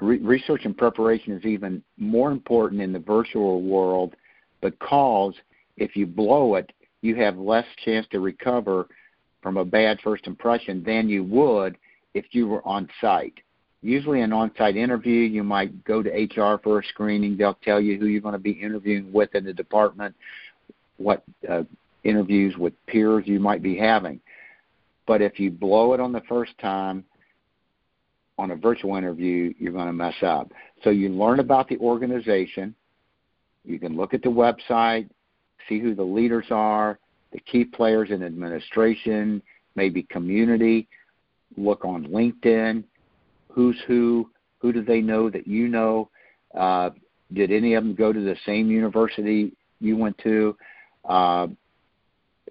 [0.00, 4.14] re- research and preparation is even more important in the virtual world
[4.60, 5.34] because
[5.76, 8.88] if you blow it, you have less chance to recover
[9.42, 11.76] from a bad first impression than you would
[12.14, 13.34] if you were on site.
[13.82, 17.36] Usually, an on site interview, you might go to HR for a screening.
[17.36, 20.14] They'll tell you who you're going to be interviewing with in the department,
[20.98, 21.64] what uh,
[22.04, 24.20] interviews with peers you might be having.
[25.06, 27.04] But if you blow it on the first time
[28.38, 30.52] on a virtual interview, you're going to mess up.
[30.84, 32.76] So you learn about the organization.
[33.64, 35.08] You can look at the website,
[35.68, 36.98] see who the leaders are,
[37.32, 39.42] the key players in administration,
[39.74, 40.88] maybe community.
[41.56, 42.84] Look on LinkedIn.
[43.48, 44.30] Who's who?
[44.58, 46.08] Who do they know that you know?
[46.56, 46.90] Uh,
[47.32, 50.56] did any of them go to the same university you went to?
[51.04, 51.48] Uh,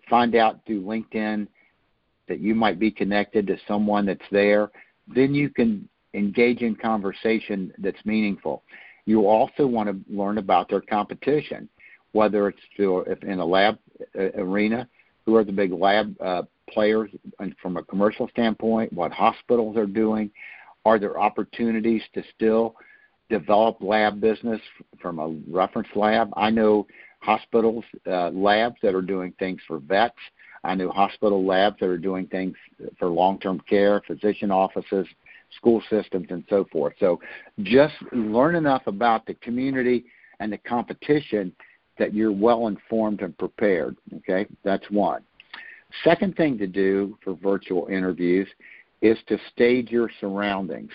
[0.09, 1.47] find out through LinkedIn
[2.27, 4.71] that you might be connected to someone that's there.
[5.07, 8.63] Then you can engage in conversation that's meaningful.
[9.05, 11.69] You also want to learn about their competition
[12.13, 13.77] whether it's if in a lab
[14.17, 14.87] uh, arena,
[15.25, 17.11] who are the big lab uh, players
[17.61, 20.31] from a commercial standpoint, what hospitals are doing,
[20.85, 22.75] are there opportunities to still
[23.29, 24.59] develop lab business
[25.01, 26.31] from a reference lab?
[26.35, 26.87] I know
[27.19, 30.15] hospitals, uh, labs that are doing things for vets.
[30.63, 32.55] I know hospital labs that are doing things
[32.99, 35.07] for long-term care, physician offices,
[35.57, 36.93] school systems, and so forth.
[36.99, 37.19] So
[37.63, 40.05] just learn enough about the community
[40.39, 41.53] and the competition
[41.97, 43.95] that you're well informed and prepared.
[44.17, 45.21] Okay, that's one.
[46.03, 48.47] Second thing to do for virtual interviews
[49.01, 50.91] is to stage your surroundings.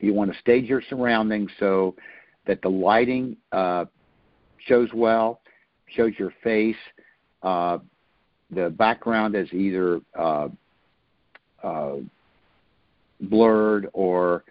[0.00, 1.96] You want to stage your surroundings so
[2.46, 3.86] that the lighting uh,
[4.66, 5.40] shows well,
[5.88, 6.76] shows your face.
[7.42, 7.78] Uh,
[8.50, 10.48] the background is either uh,
[11.62, 11.96] uh
[13.20, 14.44] blurred or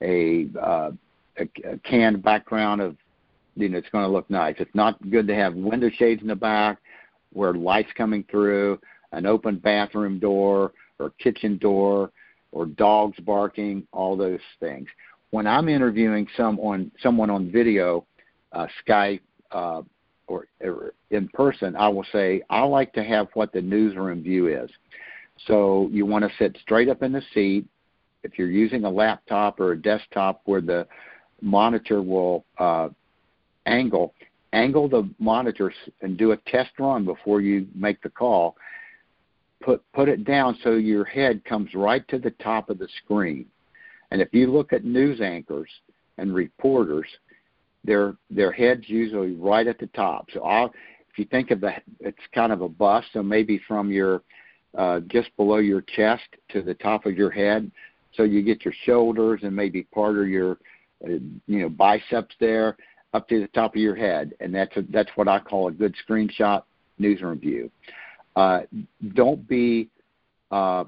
[0.00, 0.90] a, uh,
[1.38, 2.96] a, a canned background of
[3.56, 4.56] you know, it's going to look nice.
[4.58, 6.78] It's not good to have window shades in the back
[7.32, 8.78] where light's coming through,
[9.12, 12.10] an open bathroom door or kitchen door,
[12.52, 14.86] or dogs barking, all those things.
[15.30, 18.06] When I'm interviewing someone someone on video,
[18.52, 19.82] uh, Skype, uh,
[20.26, 20.46] or,
[21.10, 24.70] in person, I will say I like to have what the newsroom view is.
[25.46, 27.66] So you want to sit straight up in the seat.
[28.22, 30.86] If you're using a laptop or a desktop where the
[31.40, 32.90] monitor will uh,
[33.66, 34.14] angle,
[34.52, 38.56] angle the monitors and do a test run before you make the call.
[39.62, 43.46] Put put it down so your head comes right to the top of the screen.
[44.10, 45.70] And if you look at news anchors
[46.18, 47.06] and reporters,
[47.84, 50.26] their their heads usually right at the top.
[50.32, 50.72] So I'll,
[51.10, 53.08] if you think of that, it's kind of a bust.
[53.12, 54.22] So maybe from your
[54.76, 57.70] uh, just below your chest to the top of your head,
[58.14, 60.52] so you get your shoulders and maybe part of your
[61.04, 62.76] uh, you know biceps there
[63.12, 65.72] up to the top of your head, and that's a, that's what I call a
[65.72, 66.62] good screenshot
[66.98, 67.70] newsroom view.
[68.36, 68.60] Uh,
[69.14, 69.88] don't be
[70.50, 70.84] uh,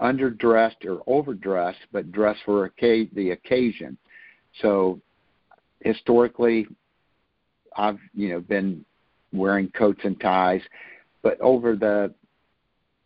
[0.00, 3.96] underdressed or overdressed, but dress for the occasion.
[4.62, 5.00] So
[5.80, 6.66] historically,
[7.76, 8.84] I've you know been
[9.32, 10.62] wearing coats and ties,
[11.22, 12.12] but over the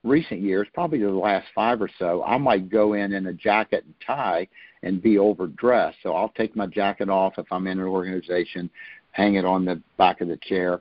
[0.05, 3.85] recent years, probably the last five or so, I might go in in a jacket
[3.85, 4.49] and tie
[4.83, 5.99] and be overdressed.
[6.03, 8.71] So I'll take my jacket off if I'm in an organization,
[9.13, 10.81] hang it on the back of the chair.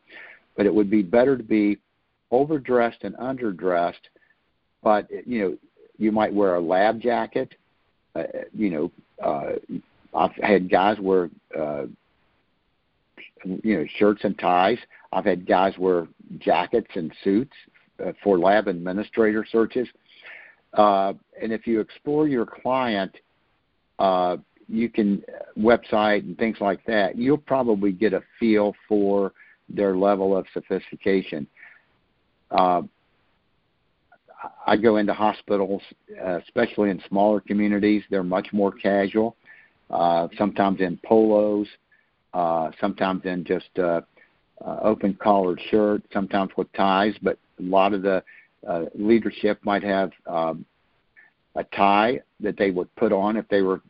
[0.57, 1.77] But it would be better to be
[2.31, 4.09] overdressed and underdressed.
[4.83, 5.57] But you know,
[5.97, 7.53] you might wear a lab jacket.
[8.15, 8.23] Uh,
[8.53, 8.91] you know,
[9.23, 9.51] uh,
[10.13, 11.85] I've had guys wear uh,
[13.43, 14.79] you know shirts and ties.
[15.13, 16.07] I've had guys wear
[16.39, 17.53] jackets and suits
[18.03, 19.87] uh, for lab administrator searches.
[20.73, 23.13] Uh, and if you explore your client,
[24.01, 24.37] uh,
[24.67, 25.21] you can
[25.57, 27.15] website and things like that.
[27.15, 29.33] You'll probably get a feel for
[29.69, 31.45] their level of sophistication.
[32.49, 32.81] Uh,
[34.65, 35.83] I go into hospitals,
[36.19, 38.01] uh, especially in smaller communities.
[38.09, 39.35] They're much more casual.
[39.91, 41.67] Uh, sometimes in polos,
[42.33, 44.01] uh, sometimes in just uh,
[44.65, 47.13] uh, open collared shirt, sometimes with ties.
[47.21, 48.23] But a lot of the
[48.67, 50.65] uh, leadership might have um,
[51.55, 53.81] a tie that they would put on if they were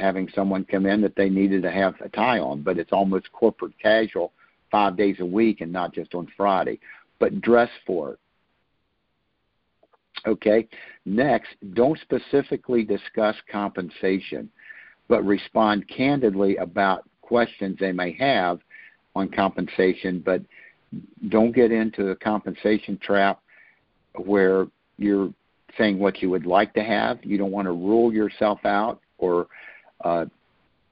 [0.00, 2.62] having someone come in that they needed to have a tie on.
[2.62, 4.32] But it's almost corporate casual,
[4.70, 6.80] five days a week, and not just on Friday.
[7.18, 8.18] But dress for it.
[10.26, 10.68] Okay.
[11.06, 14.50] Next, don't specifically discuss compensation,
[15.08, 18.60] but respond candidly about questions they may have
[19.14, 20.42] on compensation, but
[21.28, 23.40] don't get into a compensation trap
[24.16, 24.66] where
[24.98, 25.32] you're
[25.78, 27.18] saying what you would like to have.
[27.22, 29.46] You don't want to rule yourself out or
[30.04, 30.26] uh,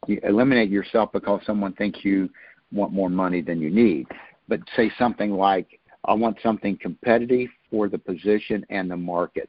[0.06, 2.28] eliminate yourself because someone thinks you
[2.72, 4.06] want more money than you need.
[4.48, 9.48] But say something like, I want something competitive for the position and the market.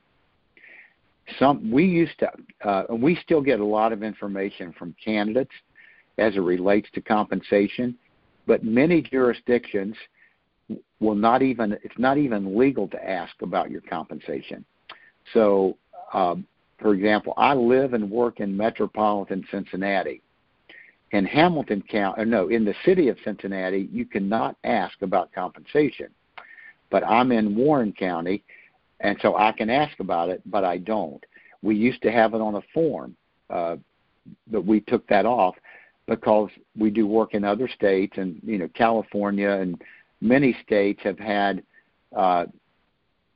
[1.38, 2.32] Some we used to,
[2.68, 5.52] uh, we still get a lot of information from candidates
[6.18, 7.96] as it relates to compensation,
[8.48, 9.96] but many jurisdictions
[11.00, 14.66] will not even it's not even legal to ask about your compensation.
[15.34, 15.78] So,
[16.14, 16.46] um,
[16.80, 20.22] for example, I live and work in metropolitan Cincinnati.
[21.12, 26.08] In Hamilton County, no, in the city of Cincinnati, you cannot ask about compensation.
[26.92, 28.44] But I'm in Warren County,
[29.00, 31.24] and so I can ask about it, but I don't.
[31.62, 33.16] We used to have it on a form,
[33.50, 33.78] uh,
[34.52, 35.56] but we took that off
[36.08, 39.82] because we do work in other states, and you know California and
[40.22, 41.64] many states have had
[42.16, 42.46] uh,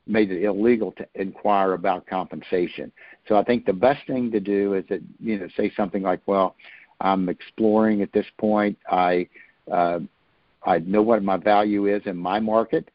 [0.08, 2.92] made it illegal to inquire about compensation.
[3.28, 6.22] So I think the best thing to do is that you know say something like,
[6.26, 6.56] "Well,
[7.02, 8.78] I'm exploring at this point.
[8.90, 9.28] I
[9.72, 10.00] uh,
[10.66, 12.90] I know what my value is in my market.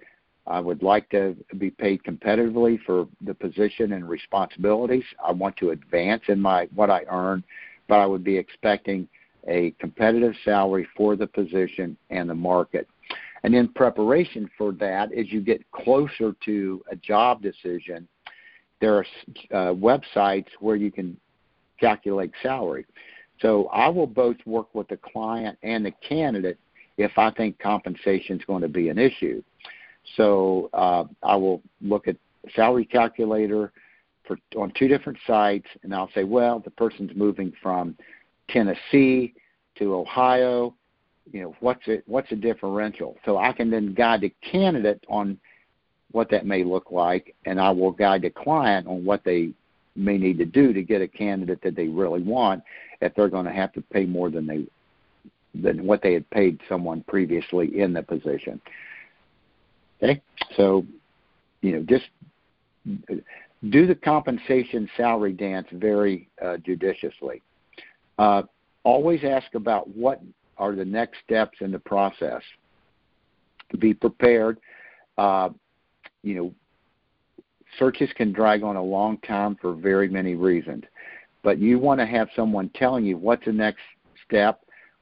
[0.47, 5.05] I would like to be paid competitively for the position and responsibilities.
[5.23, 7.45] I want to advance in my what I earn,
[7.87, 9.09] but I would be expecting
[9.47, 12.89] a competitive salary for the position and the market.
[13.45, 18.09] And in preparation for that, as you get closer to a job decision,
[18.81, 19.07] there are
[19.53, 21.17] uh, websites where you can
[21.81, 22.87] calculate salary.
[23.41, 26.59] So I will both work with the client and the candidate
[26.97, 29.43] if I think compensation is going to be an issue.
[30.17, 32.17] So uh, I will look at
[32.55, 33.73] salary calculator
[34.27, 37.97] for on two different sites, and I'll say, well, the person's moving from
[38.49, 39.35] Tennessee
[39.79, 40.75] to Ohio,
[41.33, 43.17] you know, what's it what's the differential?
[43.25, 45.39] So I can then guide the candidate on
[46.13, 49.51] what that may look like, and I will guide the client on what they
[49.95, 52.63] may need to do to get a candidate that they really want
[53.01, 54.67] if they're going to have to pay more than they
[55.55, 58.61] than what they had paid someone previously in the position.
[60.03, 60.23] Okay,
[60.57, 60.87] so
[61.63, 62.05] you know just
[63.71, 67.43] do the compensation salary dance very uh, judiciously.
[68.19, 68.43] Uh,
[68.85, 70.21] always ask about what
[70.59, 72.43] are the next steps in the process.
[73.79, 74.59] Be prepared.
[75.17, 75.51] Uh,
[76.23, 76.55] you know,
[77.79, 80.85] searches can drag on a long time for very many reasons,
[81.43, 83.81] but you want to have someone telling you what's the next
[84.27, 84.61] step.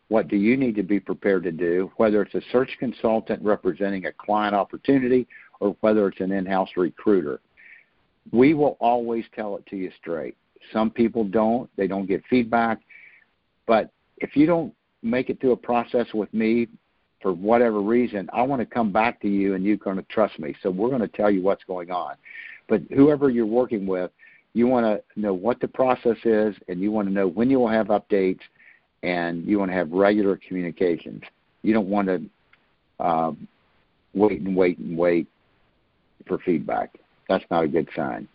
[0.08, 1.90] What do you need to be prepared to do?
[1.96, 5.26] Whether it's a search consultant representing a client opportunity
[5.58, 7.40] or whether it's an in house recruiter.
[8.32, 10.36] We will always tell it to you straight.
[10.72, 12.80] Some people don't, they don't get feedback.
[13.66, 16.68] But if you don't make it through a process with me
[17.26, 20.38] for whatever reason, I want to come back to you and you're going to trust
[20.38, 20.54] me.
[20.62, 22.14] So we're going to tell you what's going on.
[22.68, 24.12] But whoever you're working with,
[24.54, 27.58] you want to know what the process is and you want to know when you
[27.58, 28.38] will have updates
[29.02, 31.20] and you want to have regular communications.
[31.62, 33.48] You don't want to um,
[34.14, 35.26] wait and wait and wait
[36.28, 36.94] for feedback.
[37.28, 38.28] That's not a good sign.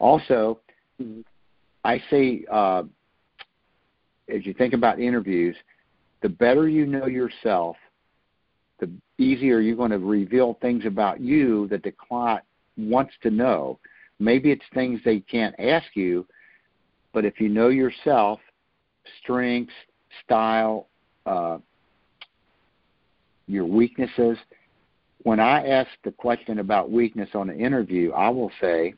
[0.00, 0.58] Also,
[1.84, 2.82] I say uh,
[4.28, 5.54] as you think about interviews,
[6.22, 7.76] the better you know yourself,
[8.80, 12.42] the easier you're going to reveal things about you that the client
[12.76, 13.78] wants to know.
[14.18, 16.26] Maybe it's things they can't ask you,
[17.12, 18.40] but if you know yourself,
[19.22, 19.72] strengths,
[20.24, 20.88] style,
[21.26, 21.58] uh,
[23.46, 24.38] your weaknesses.
[25.22, 28.94] When I ask the question about weakness on an interview, I will say,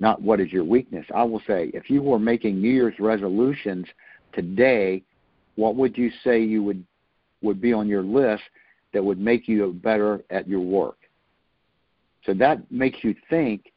[0.00, 1.06] not what is your weakness.
[1.14, 3.86] I will say, if you were making New Year's resolutions
[4.32, 5.02] today,
[5.58, 6.84] what would you say you would
[7.42, 8.44] would be on your list
[8.92, 10.98] that would make you better at your work?
[12.24, 13.72] So that makes you think,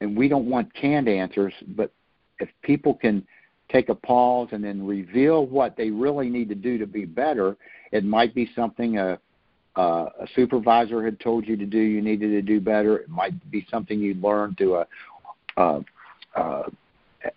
[0.00, 1.92] and we don't want canned answers, but
[2.38, 3.26] if people can
[3.68, 7.56] take a pause and then reveal what they really need to do to be better,
[7.90, 9.18] it might be something a
[9.76, 12.98] uh, a supervisor had told you to do, you needed to do better.
[12.98, 14.86] It might be something you learned through a,
[15.56, 15.80] a,
[16.36, 16.62] a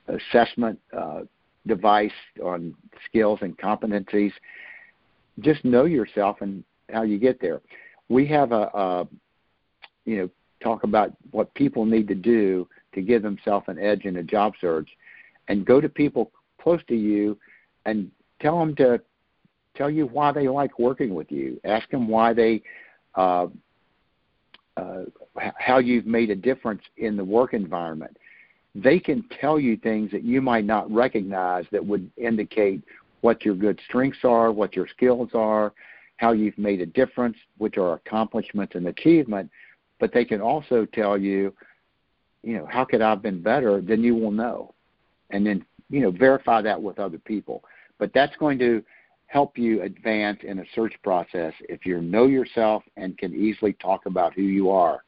[0.07, 1.21] assessment uh,
[1.67, 2.11] device
[2.43, 2.73] on
[3.05, 4.31] skills and competencies.
[5.39, 7.61] Just know yourself and how you get there.
[8.09, 9.07] We have a, a
[10.05, 10.29] you know
[10.61, 14.53] talk about what people need to do to give themselves an edge in a job
[14.59, 14.89] search,
[15.47, 17.37] and go to people close to you
[17.85, 18.09] and
[18.41, 18.99] tell them to
[19.75, 21.59] tell you why they like working with you.
[21.63, 22.63] Ask them why they,
[23.15, 23.47] uh,
[24.75, 25.03] uh,
[25.57, 28.17] how you've made a difference in the work environment.
[28.77, 32.83] They can tell you things that you might not recognize that would indicate
[33.21, 35.73] what your good strengths are, what your skills are,
[36.17, 39.49] how you've made a difference, which are accomplishments and achievement.
[39.99, 41.55] But they can also tell you,
[42.43, 43.81] you know, how could I have been better?
[43.81, 44.75] Then you will know,
[45.31, 47.63] and then you know verify that with other people.
[47.97, 48.83] But that's going to
[49.25, 54.05] help you advance in a search process if you know yourself and can easily talk
[54.05, 55.03] about who you are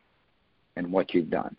[0.75, 1.55] and what you've done.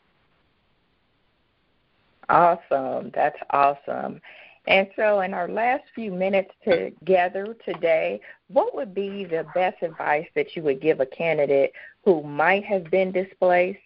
[2.30, 3.10] Awesome.
[3.12, 4.20] That's awesome.
[4.66, 10.28] And so, in our last few minutes together today, what would be the best advice
[10.36, 11.72] that you would give a candidate
[12.04, 13.80] who might have been displaced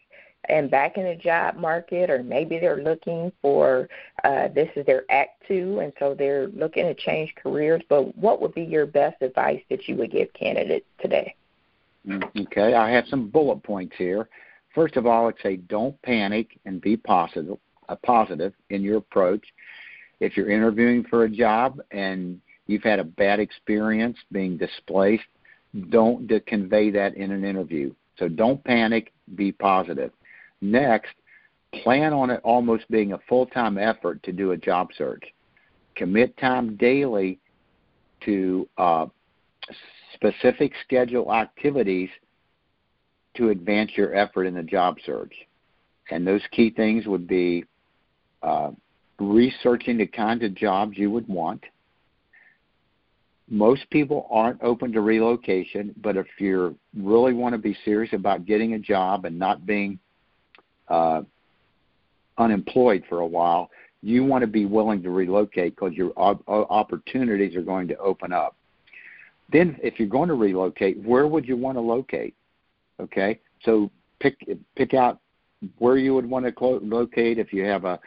[0.49, 3.89] and back in the job market, or maybe they're looking for
[4.25, 7.81] uh, this is their act two, and so they're looking to change careers.
[7.89, 11.35] But what would be your best advice that you would give candidates today?
[12.07, 14.29] Mm, okay, I have some bullet points here.
[14.75, 17.59] First of all, I'd say don't panic and be positive,
[17.89, 19.45] uh, positive in your approach.
[20.21, 25.25] If you're interviewing for a job and you've had a bad experience being displaced,
[25.91, 27.93] don't convey that in an interview.
[28.19, 30.13] So don't panic, be positive.
[30.61, 31.15] Next,
[31.83, 35.25] plan on it almost being a full time effort to do a job search.
[35.97, 37.41] Commit time daily
[38.25, 39.07] to uh,
[40.15, 42.09] specific schedule activities
[43.37, 45.35] to advance your effort in the job search.
[46.11, 47.65] And those key things would be
[48.45, 48.71] uh,
[49.19, 51.65] researching the kinds of jobs you would want.
[53.49, 58.47] Most people aren't open to relocation, but if you really want to be serious about
[58.47, 59.99] getting a job and not being
[60.89, 61.23] uh,
[62.39, 63.71] unemployed for a while,
[64.03, 68.33] you want to be willing to relocate because your op- opportunities are going to open
[68.33, 68.57] up.
[69.53, 72.35] Then, if you're going to relocate, where would you want to locate?
[73.01, 73.91] Okay, so
[74.21, 74.37] pick
[74.77, 75.21] pick out
[75.79, 77.99] where you would want to locate if you have a,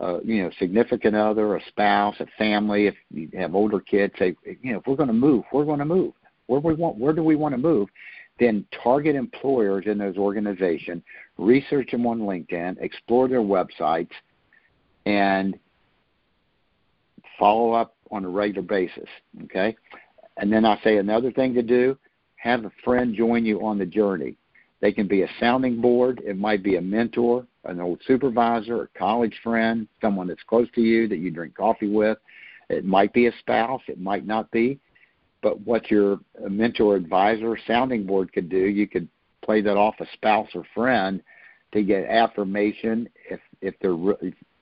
[0.00, 2.86] a you know significant other, a spouse, a family.
[2.86, 5.78] If you have older kids, say you know if we're going to move, we're going
[5.78, 6.12] to move.
[6.46, 7.88] Where we want, where do we want to move?
[8.40, 11.02] Then target employers in those organizations,
[11.38, 14.10] research them on LinkedIn, explore their websites,
[15.06, 15.58] and
[17.38, 19.08] follow up on a regular basis.
[19.44, 19.76] Okay?
[20.38, 21.96] And then I say another thing to do
[22.36, 24.36] have a friend join you on the journey.
[24.80, 28.98] They can be a sounding board, it might be a mentor, an old supervisor, a
[28.98, 32.18] college friend, someone that's close to you that you drink coffee with.
[32.70, 34.78] It might be a spouse, it might not be.
[35.42, 39.08] But what your mentor advisor sounding board could do you could
[39.42, 41.22] play that off a spouse or friend
[41.72, 43.96] to get affirmation if if they're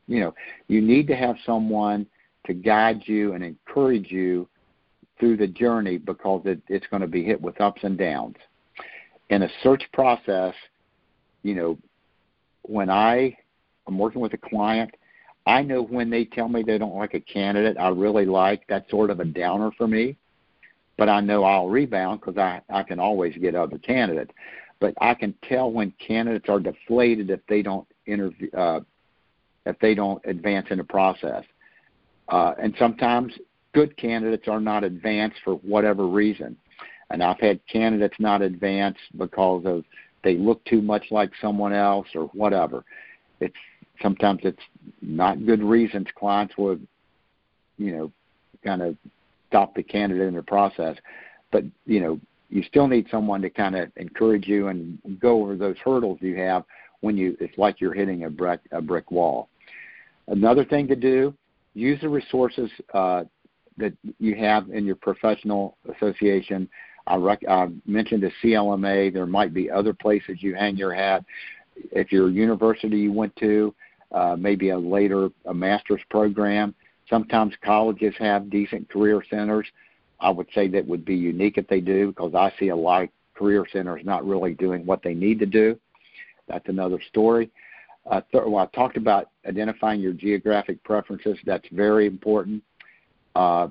[0.07, 0.35] you know
[0.69, 2.07] you need to have someone
[2.47, 4.49] to guide you and encourage you
[5.19, 8.37] through the journey because it, it's going to be hit with ups and downs
[9.31, 10.55] in a search process
[11.43, 11.79] you know
[12.63, 13.37] when i
[13.87, 14.95] am working with a client
[15.47, 18.91] i know when they tell me they don't like a candidate i really like that's
[18.91, 20.17] sort of a downer for me
[20.99, 24.33] but I know I'll rebound because I, I can always get other candidates.
[24.81, 28.81] But I can tell when candidates are deflated if they don't interview, uh,
[29.65, 31.45] if they don't advance in the process.
[32.29, 33.33] Uh, and sometimes
[33.73, 36.57] good candidates are not advanced for whatever reason.
[37.11, 39.85] And I've had candidates not advance because of
[40.25, 42.85] they look too much like someone else or whatever.
[43.41, 43.55] It's
[44.03, 44.63] sometimes it's
[45.01, 46.87] not good reasons clients would,
[47.79, 48.13] you know,
[48.65, 48.97] kind of
[49.49, 50.97] stop the candidate in the process.
[51.51, 55.57] But you know, you still need someone to kind of encourage you and go over
[55.57, 56.65] those hurdles you have
[57.01, 59.49] when you it's like you're hitting a brick a brick wall.
[60.27, 61.35] Another thing to do:
[61.75, 63.25] use the resources uh,
[63.79, 66.69] that you have in your professional association.
[67.09, 69.13] I, rec- I mentioned the CLMA.
[69.13, 71.25] There might be other places you hang your hat.
[71.91, 73.75] If your university you went to,
[74.13, 76.75] uh, maybe a later a master's program.
[77.09, 79.67] Sometimes colleges have decent career centers.
[80.21, 83.05] I would say that would be unique if they do because I see a lot
[83.05, 85.79] of career centers not really doing what they need to do.
[86.49, 87.51] That's another story.
[88.11, 91.39] Uh, th- well, I talked about identifying your geographic preferences.
[91.45, 92.63] That's very important
[93.35, 93.69] uh,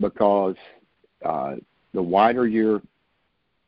[0.00, 0.56] because
[1.24, 1.56] uh,
[1.98, 2.80] the wider your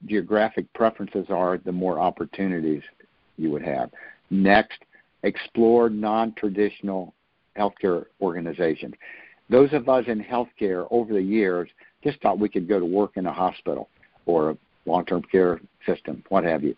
[0.07, 2.81] geographic preferences are, the more opportunities
[3.37, 3.91] you would have.
[4.31, 4.79] Next,
[5.25, 7.13] explore non traditional
[7.59, 8.95] healthcare organizations.
[9.49, 11.69] Those of us in healthcare over the years
[12.05, 13.89] just thought we could go to work in a hospital
[14.27, 14.57] or a
[14.87, 16.77] long term care system, what have you.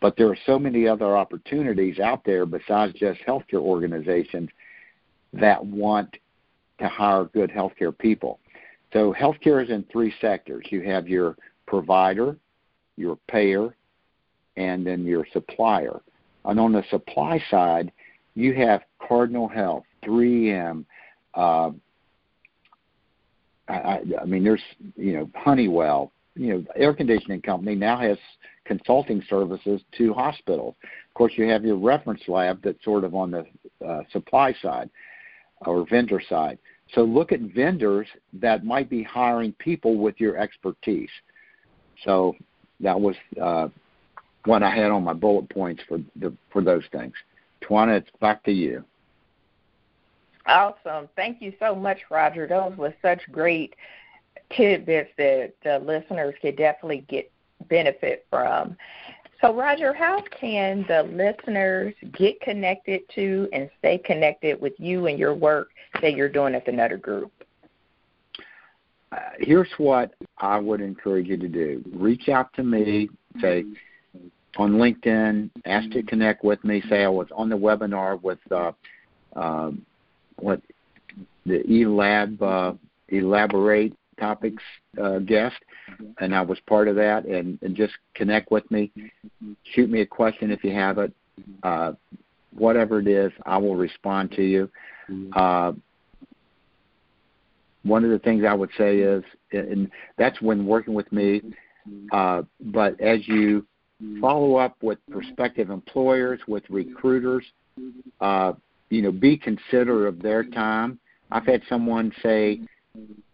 [0.00, 4.48] But there are so many other opportunities out there besides just healthcare organizations
[5.34, 6.16] that want
[6.78, 8.38] to hire good healthcare people.
[8.94, 10.64] So healthcare is in three sectors.
[10.70, 11.36] You have your
[11.66, 12.36] provider,
[12.96, 13.76] your payer,
[14.56, 16.00] and then your supplier.
[16.44, 17.90] And on the supply side,
[18.34, 20.84] you have Cardinal Health, 3M.
[21.34, 21.70] Uh,
[23.68, 24.62] I, I mean, there's
[24.96, 28.18] you know Honeywell, you know, air conditioning company now has
[28.64, 30.76] consulting services to hospitals.
[30.82, 33.46] Of course, you have your reference lab that's sort of on the
[33.84, 34.88] uh, supply side
[35.62, 36.58] or vendor side.
[36.94, 41.10] So look at vendors that might be hiring people with your expertise.
[42.04, 42.36] So
[42.80, 43.68] that was uh,
[44.44, 47.14] what I had on my bullet points for the for those things.
[47.62, 48.84] Tywauna, it's back to you.
[50.46, 51.08] Awesome.
[51.16, 52.46] Thank you so much, Roger.
[52.46, 53.74] Those were such great
[54.54, 57.30] tidbits that the listeners could definitely get
[57.68, 58.76] benefit from.
[59.44, 65.18] So, Roger, how can the listeners get connected to and stay connected with you and
[65.18, 65.68] your work
[66.00, 67.30] that you're doing at the Nutter Group?
[69.12, 73.10] Uh, here's what I would encourage you to do reach out to me,
[73.42, 73.66] say
[74.56, 78.72] on LinkedIn, ask to connect with me, say I was on the webinar with uh,
[79.36, 79.84] um,
[80.36, 80.62] what
[81.44, 82.72] the eLab uh,
[83.10, 84.62] Elaborate topics
[85.02, 85.56] uh, guest,
[86.20, 87.24] and I was part of that.
[87.26, 88.90] And, and just connect with me.
[89.74, 91.12] Shoot me a question if you have it.
[91.62, 91.92] Uh,
[92.56, 94.70] whatever it is, I will respond to you.
[95.34, 95.72] Uh,
[97.82, 101.42] one of the things I would say is, and that's when working with me.
[102.12, 103.66] Uh, but as you
[104.20, 107.44] follow up with prospective employers, with recruiters,
[108.20, 108.52] uh,
[108.90, 110.98] you know, be considerate of their time.
[111.30, 112.60] I've had someone say,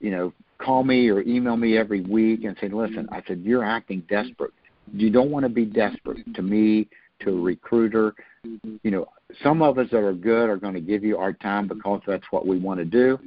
[0.01, 3.65] you know, call me or email me every week and say, listen, I said, you're
[3.65, 4.53] acting desperate.
[4.93, 6.89] You don't want to be desperate to me,
[7.21, 8.15] to a recruiter.
[8.83, 9.09] You know,
[9.43, 12.25] some of us that are good are going to give you our time because that's
[12.31, 13.19] what we want to do.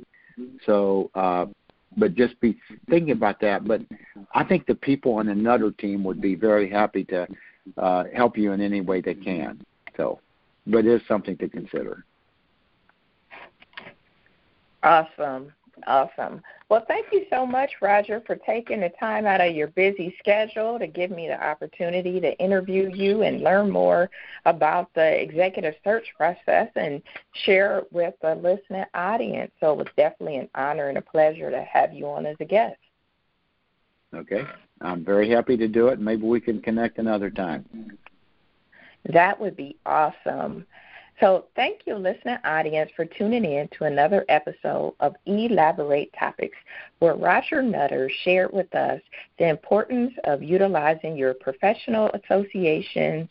[0.65, 1.45] So, uh,
[1.95, 2.57] but just be
[2.89, 3.65] thinking about that.
[3.67, 3.81] But
[4.33, 7.27] I think the people on another team would be very happy to
[7.77, 9.61] uh, help you in any way they can.
[9.95, 10.19] So,
[10.67, 12.03] but it is something to consider.
[14.81, 15.53] Awesome.
[15.87, 16.41] Awesome.
[16.69, 20.77] Well, thank you so much, Roger, for taking the time out of your busy schedule
[20.77, 24.09] to give me the opportunity to interview you and learn more
[24.45, 27.01] about the executive search process and
[27.45, 29.51] share it with the listening audience.
[29.59, 32.45] So it was definitely an honor and a pleasure to have you on as a
[32.45, 32.77] guest.
[34.13, 34.45] Okay.
[34.81, 35.99] I'm very happy to do it.
[35.99, 37.97] Maybe we can connect another time.
[39.05, 40.65] That would be awesome.
[41.19, 46.57] So, thank you, listening audience, for tuning in to another episode of Elaborate Topics,
[46.99, 48.99] where Roger Nutter shared with us
[49.37, 53.29] the importance of utilizing your professional associations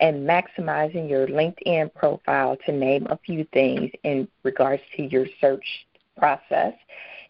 [0.00, 5.86] and maximizing your LinkedIn profile, to name a few things in regards to your search
[6.16, 6.74] process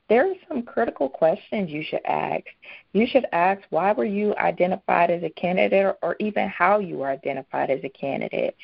[0.09, 2.44] there are some critical questions you should ask.
[2.92, 7.09] You should ask why were you identified as a candidate or, even how you were
[7.09, 8.56] identified as a candidate.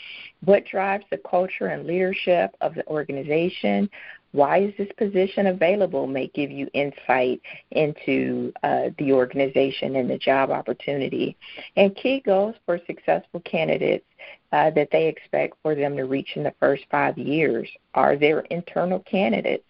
[0.45, 3.91] What drives the culture and leadership of the organization?
[4.33, 7.41] Why is this position available may give you insight
[7.71, 11.37] into uh, the organization and the job opportunity.
[11.77, 14.07] And key goals for successful candidates
[14.51, 17.69] uh, that they expect for them to reach in the first five years.
[17.95, 19.65] Are there internal candidates?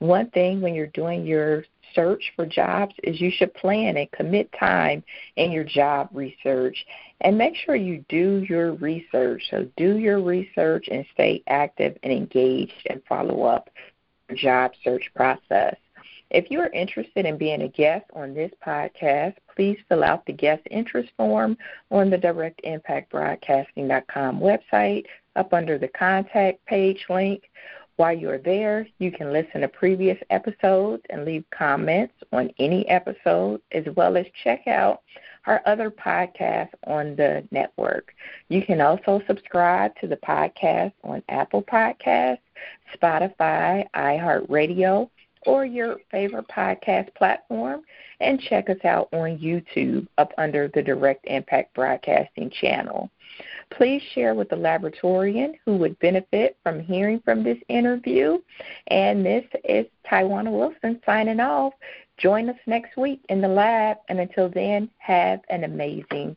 [0.00, 4.50] One thing when you're doing your search for jobs is you should plan and commit
[4.58, 5.04] time
[5.36, 6.86] in your job research
[7.20, 9.42] and make sure you do your research.
[9.50, 13.68] So do your research and stay active and engaged and follow up
[14.28, 15.76] your job search process.
[16.30, 20.32] If you are interested in being a guest on this podcast, please fill out the
[20.32, 21.58] guest interest form
[21.90, 27.50] on the directimpactbroadcasting.com website up under the contact page link.
[28.00, 33.60] While you're there, you can listen to previous episodes and leave comments on any episode,
[33.72, 35.02] as well as check out
[35.44, 38.14] our other podcasts on the network.
[38.48, 42.38] You can also subscribe to the podcast on Apple Podcasts,
[42.96, 45.10] Spotify, iHeartRadio,
[45.44, 47.82] or your favorite podcast platform,
[48.20, 53.10] and check us out on YouTube up under the Direct Impact Broadcasting channel.
[53.70, 58.38] Please share with the laboratorian who would benefit from hearing from this interview.
[58.88, 61.74] And this is Tywauna Wilson signing off.
[62.18, 66.36] Join us next week in the lab, and until then, have an amazing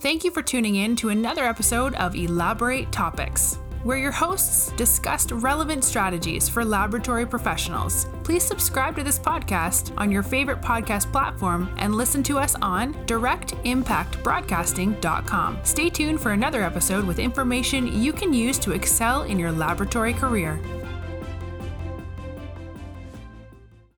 [0.00, 5.30] Thank you for tuning in to another episode of Elaborate Topics where your hosts discussed
[5.30, 8.08] relevant strategies for laboratory professionals.
[8.24, 12.94] Please subscribe to this podcast on your favorite podcast platform and listen to us on
[13.06, 15.58] directimpactbroadcasting.com.
[15.62, 20.12] Stay tuned for another episode with information you can use to excel in your laboratory
[20.12, 20.58] career.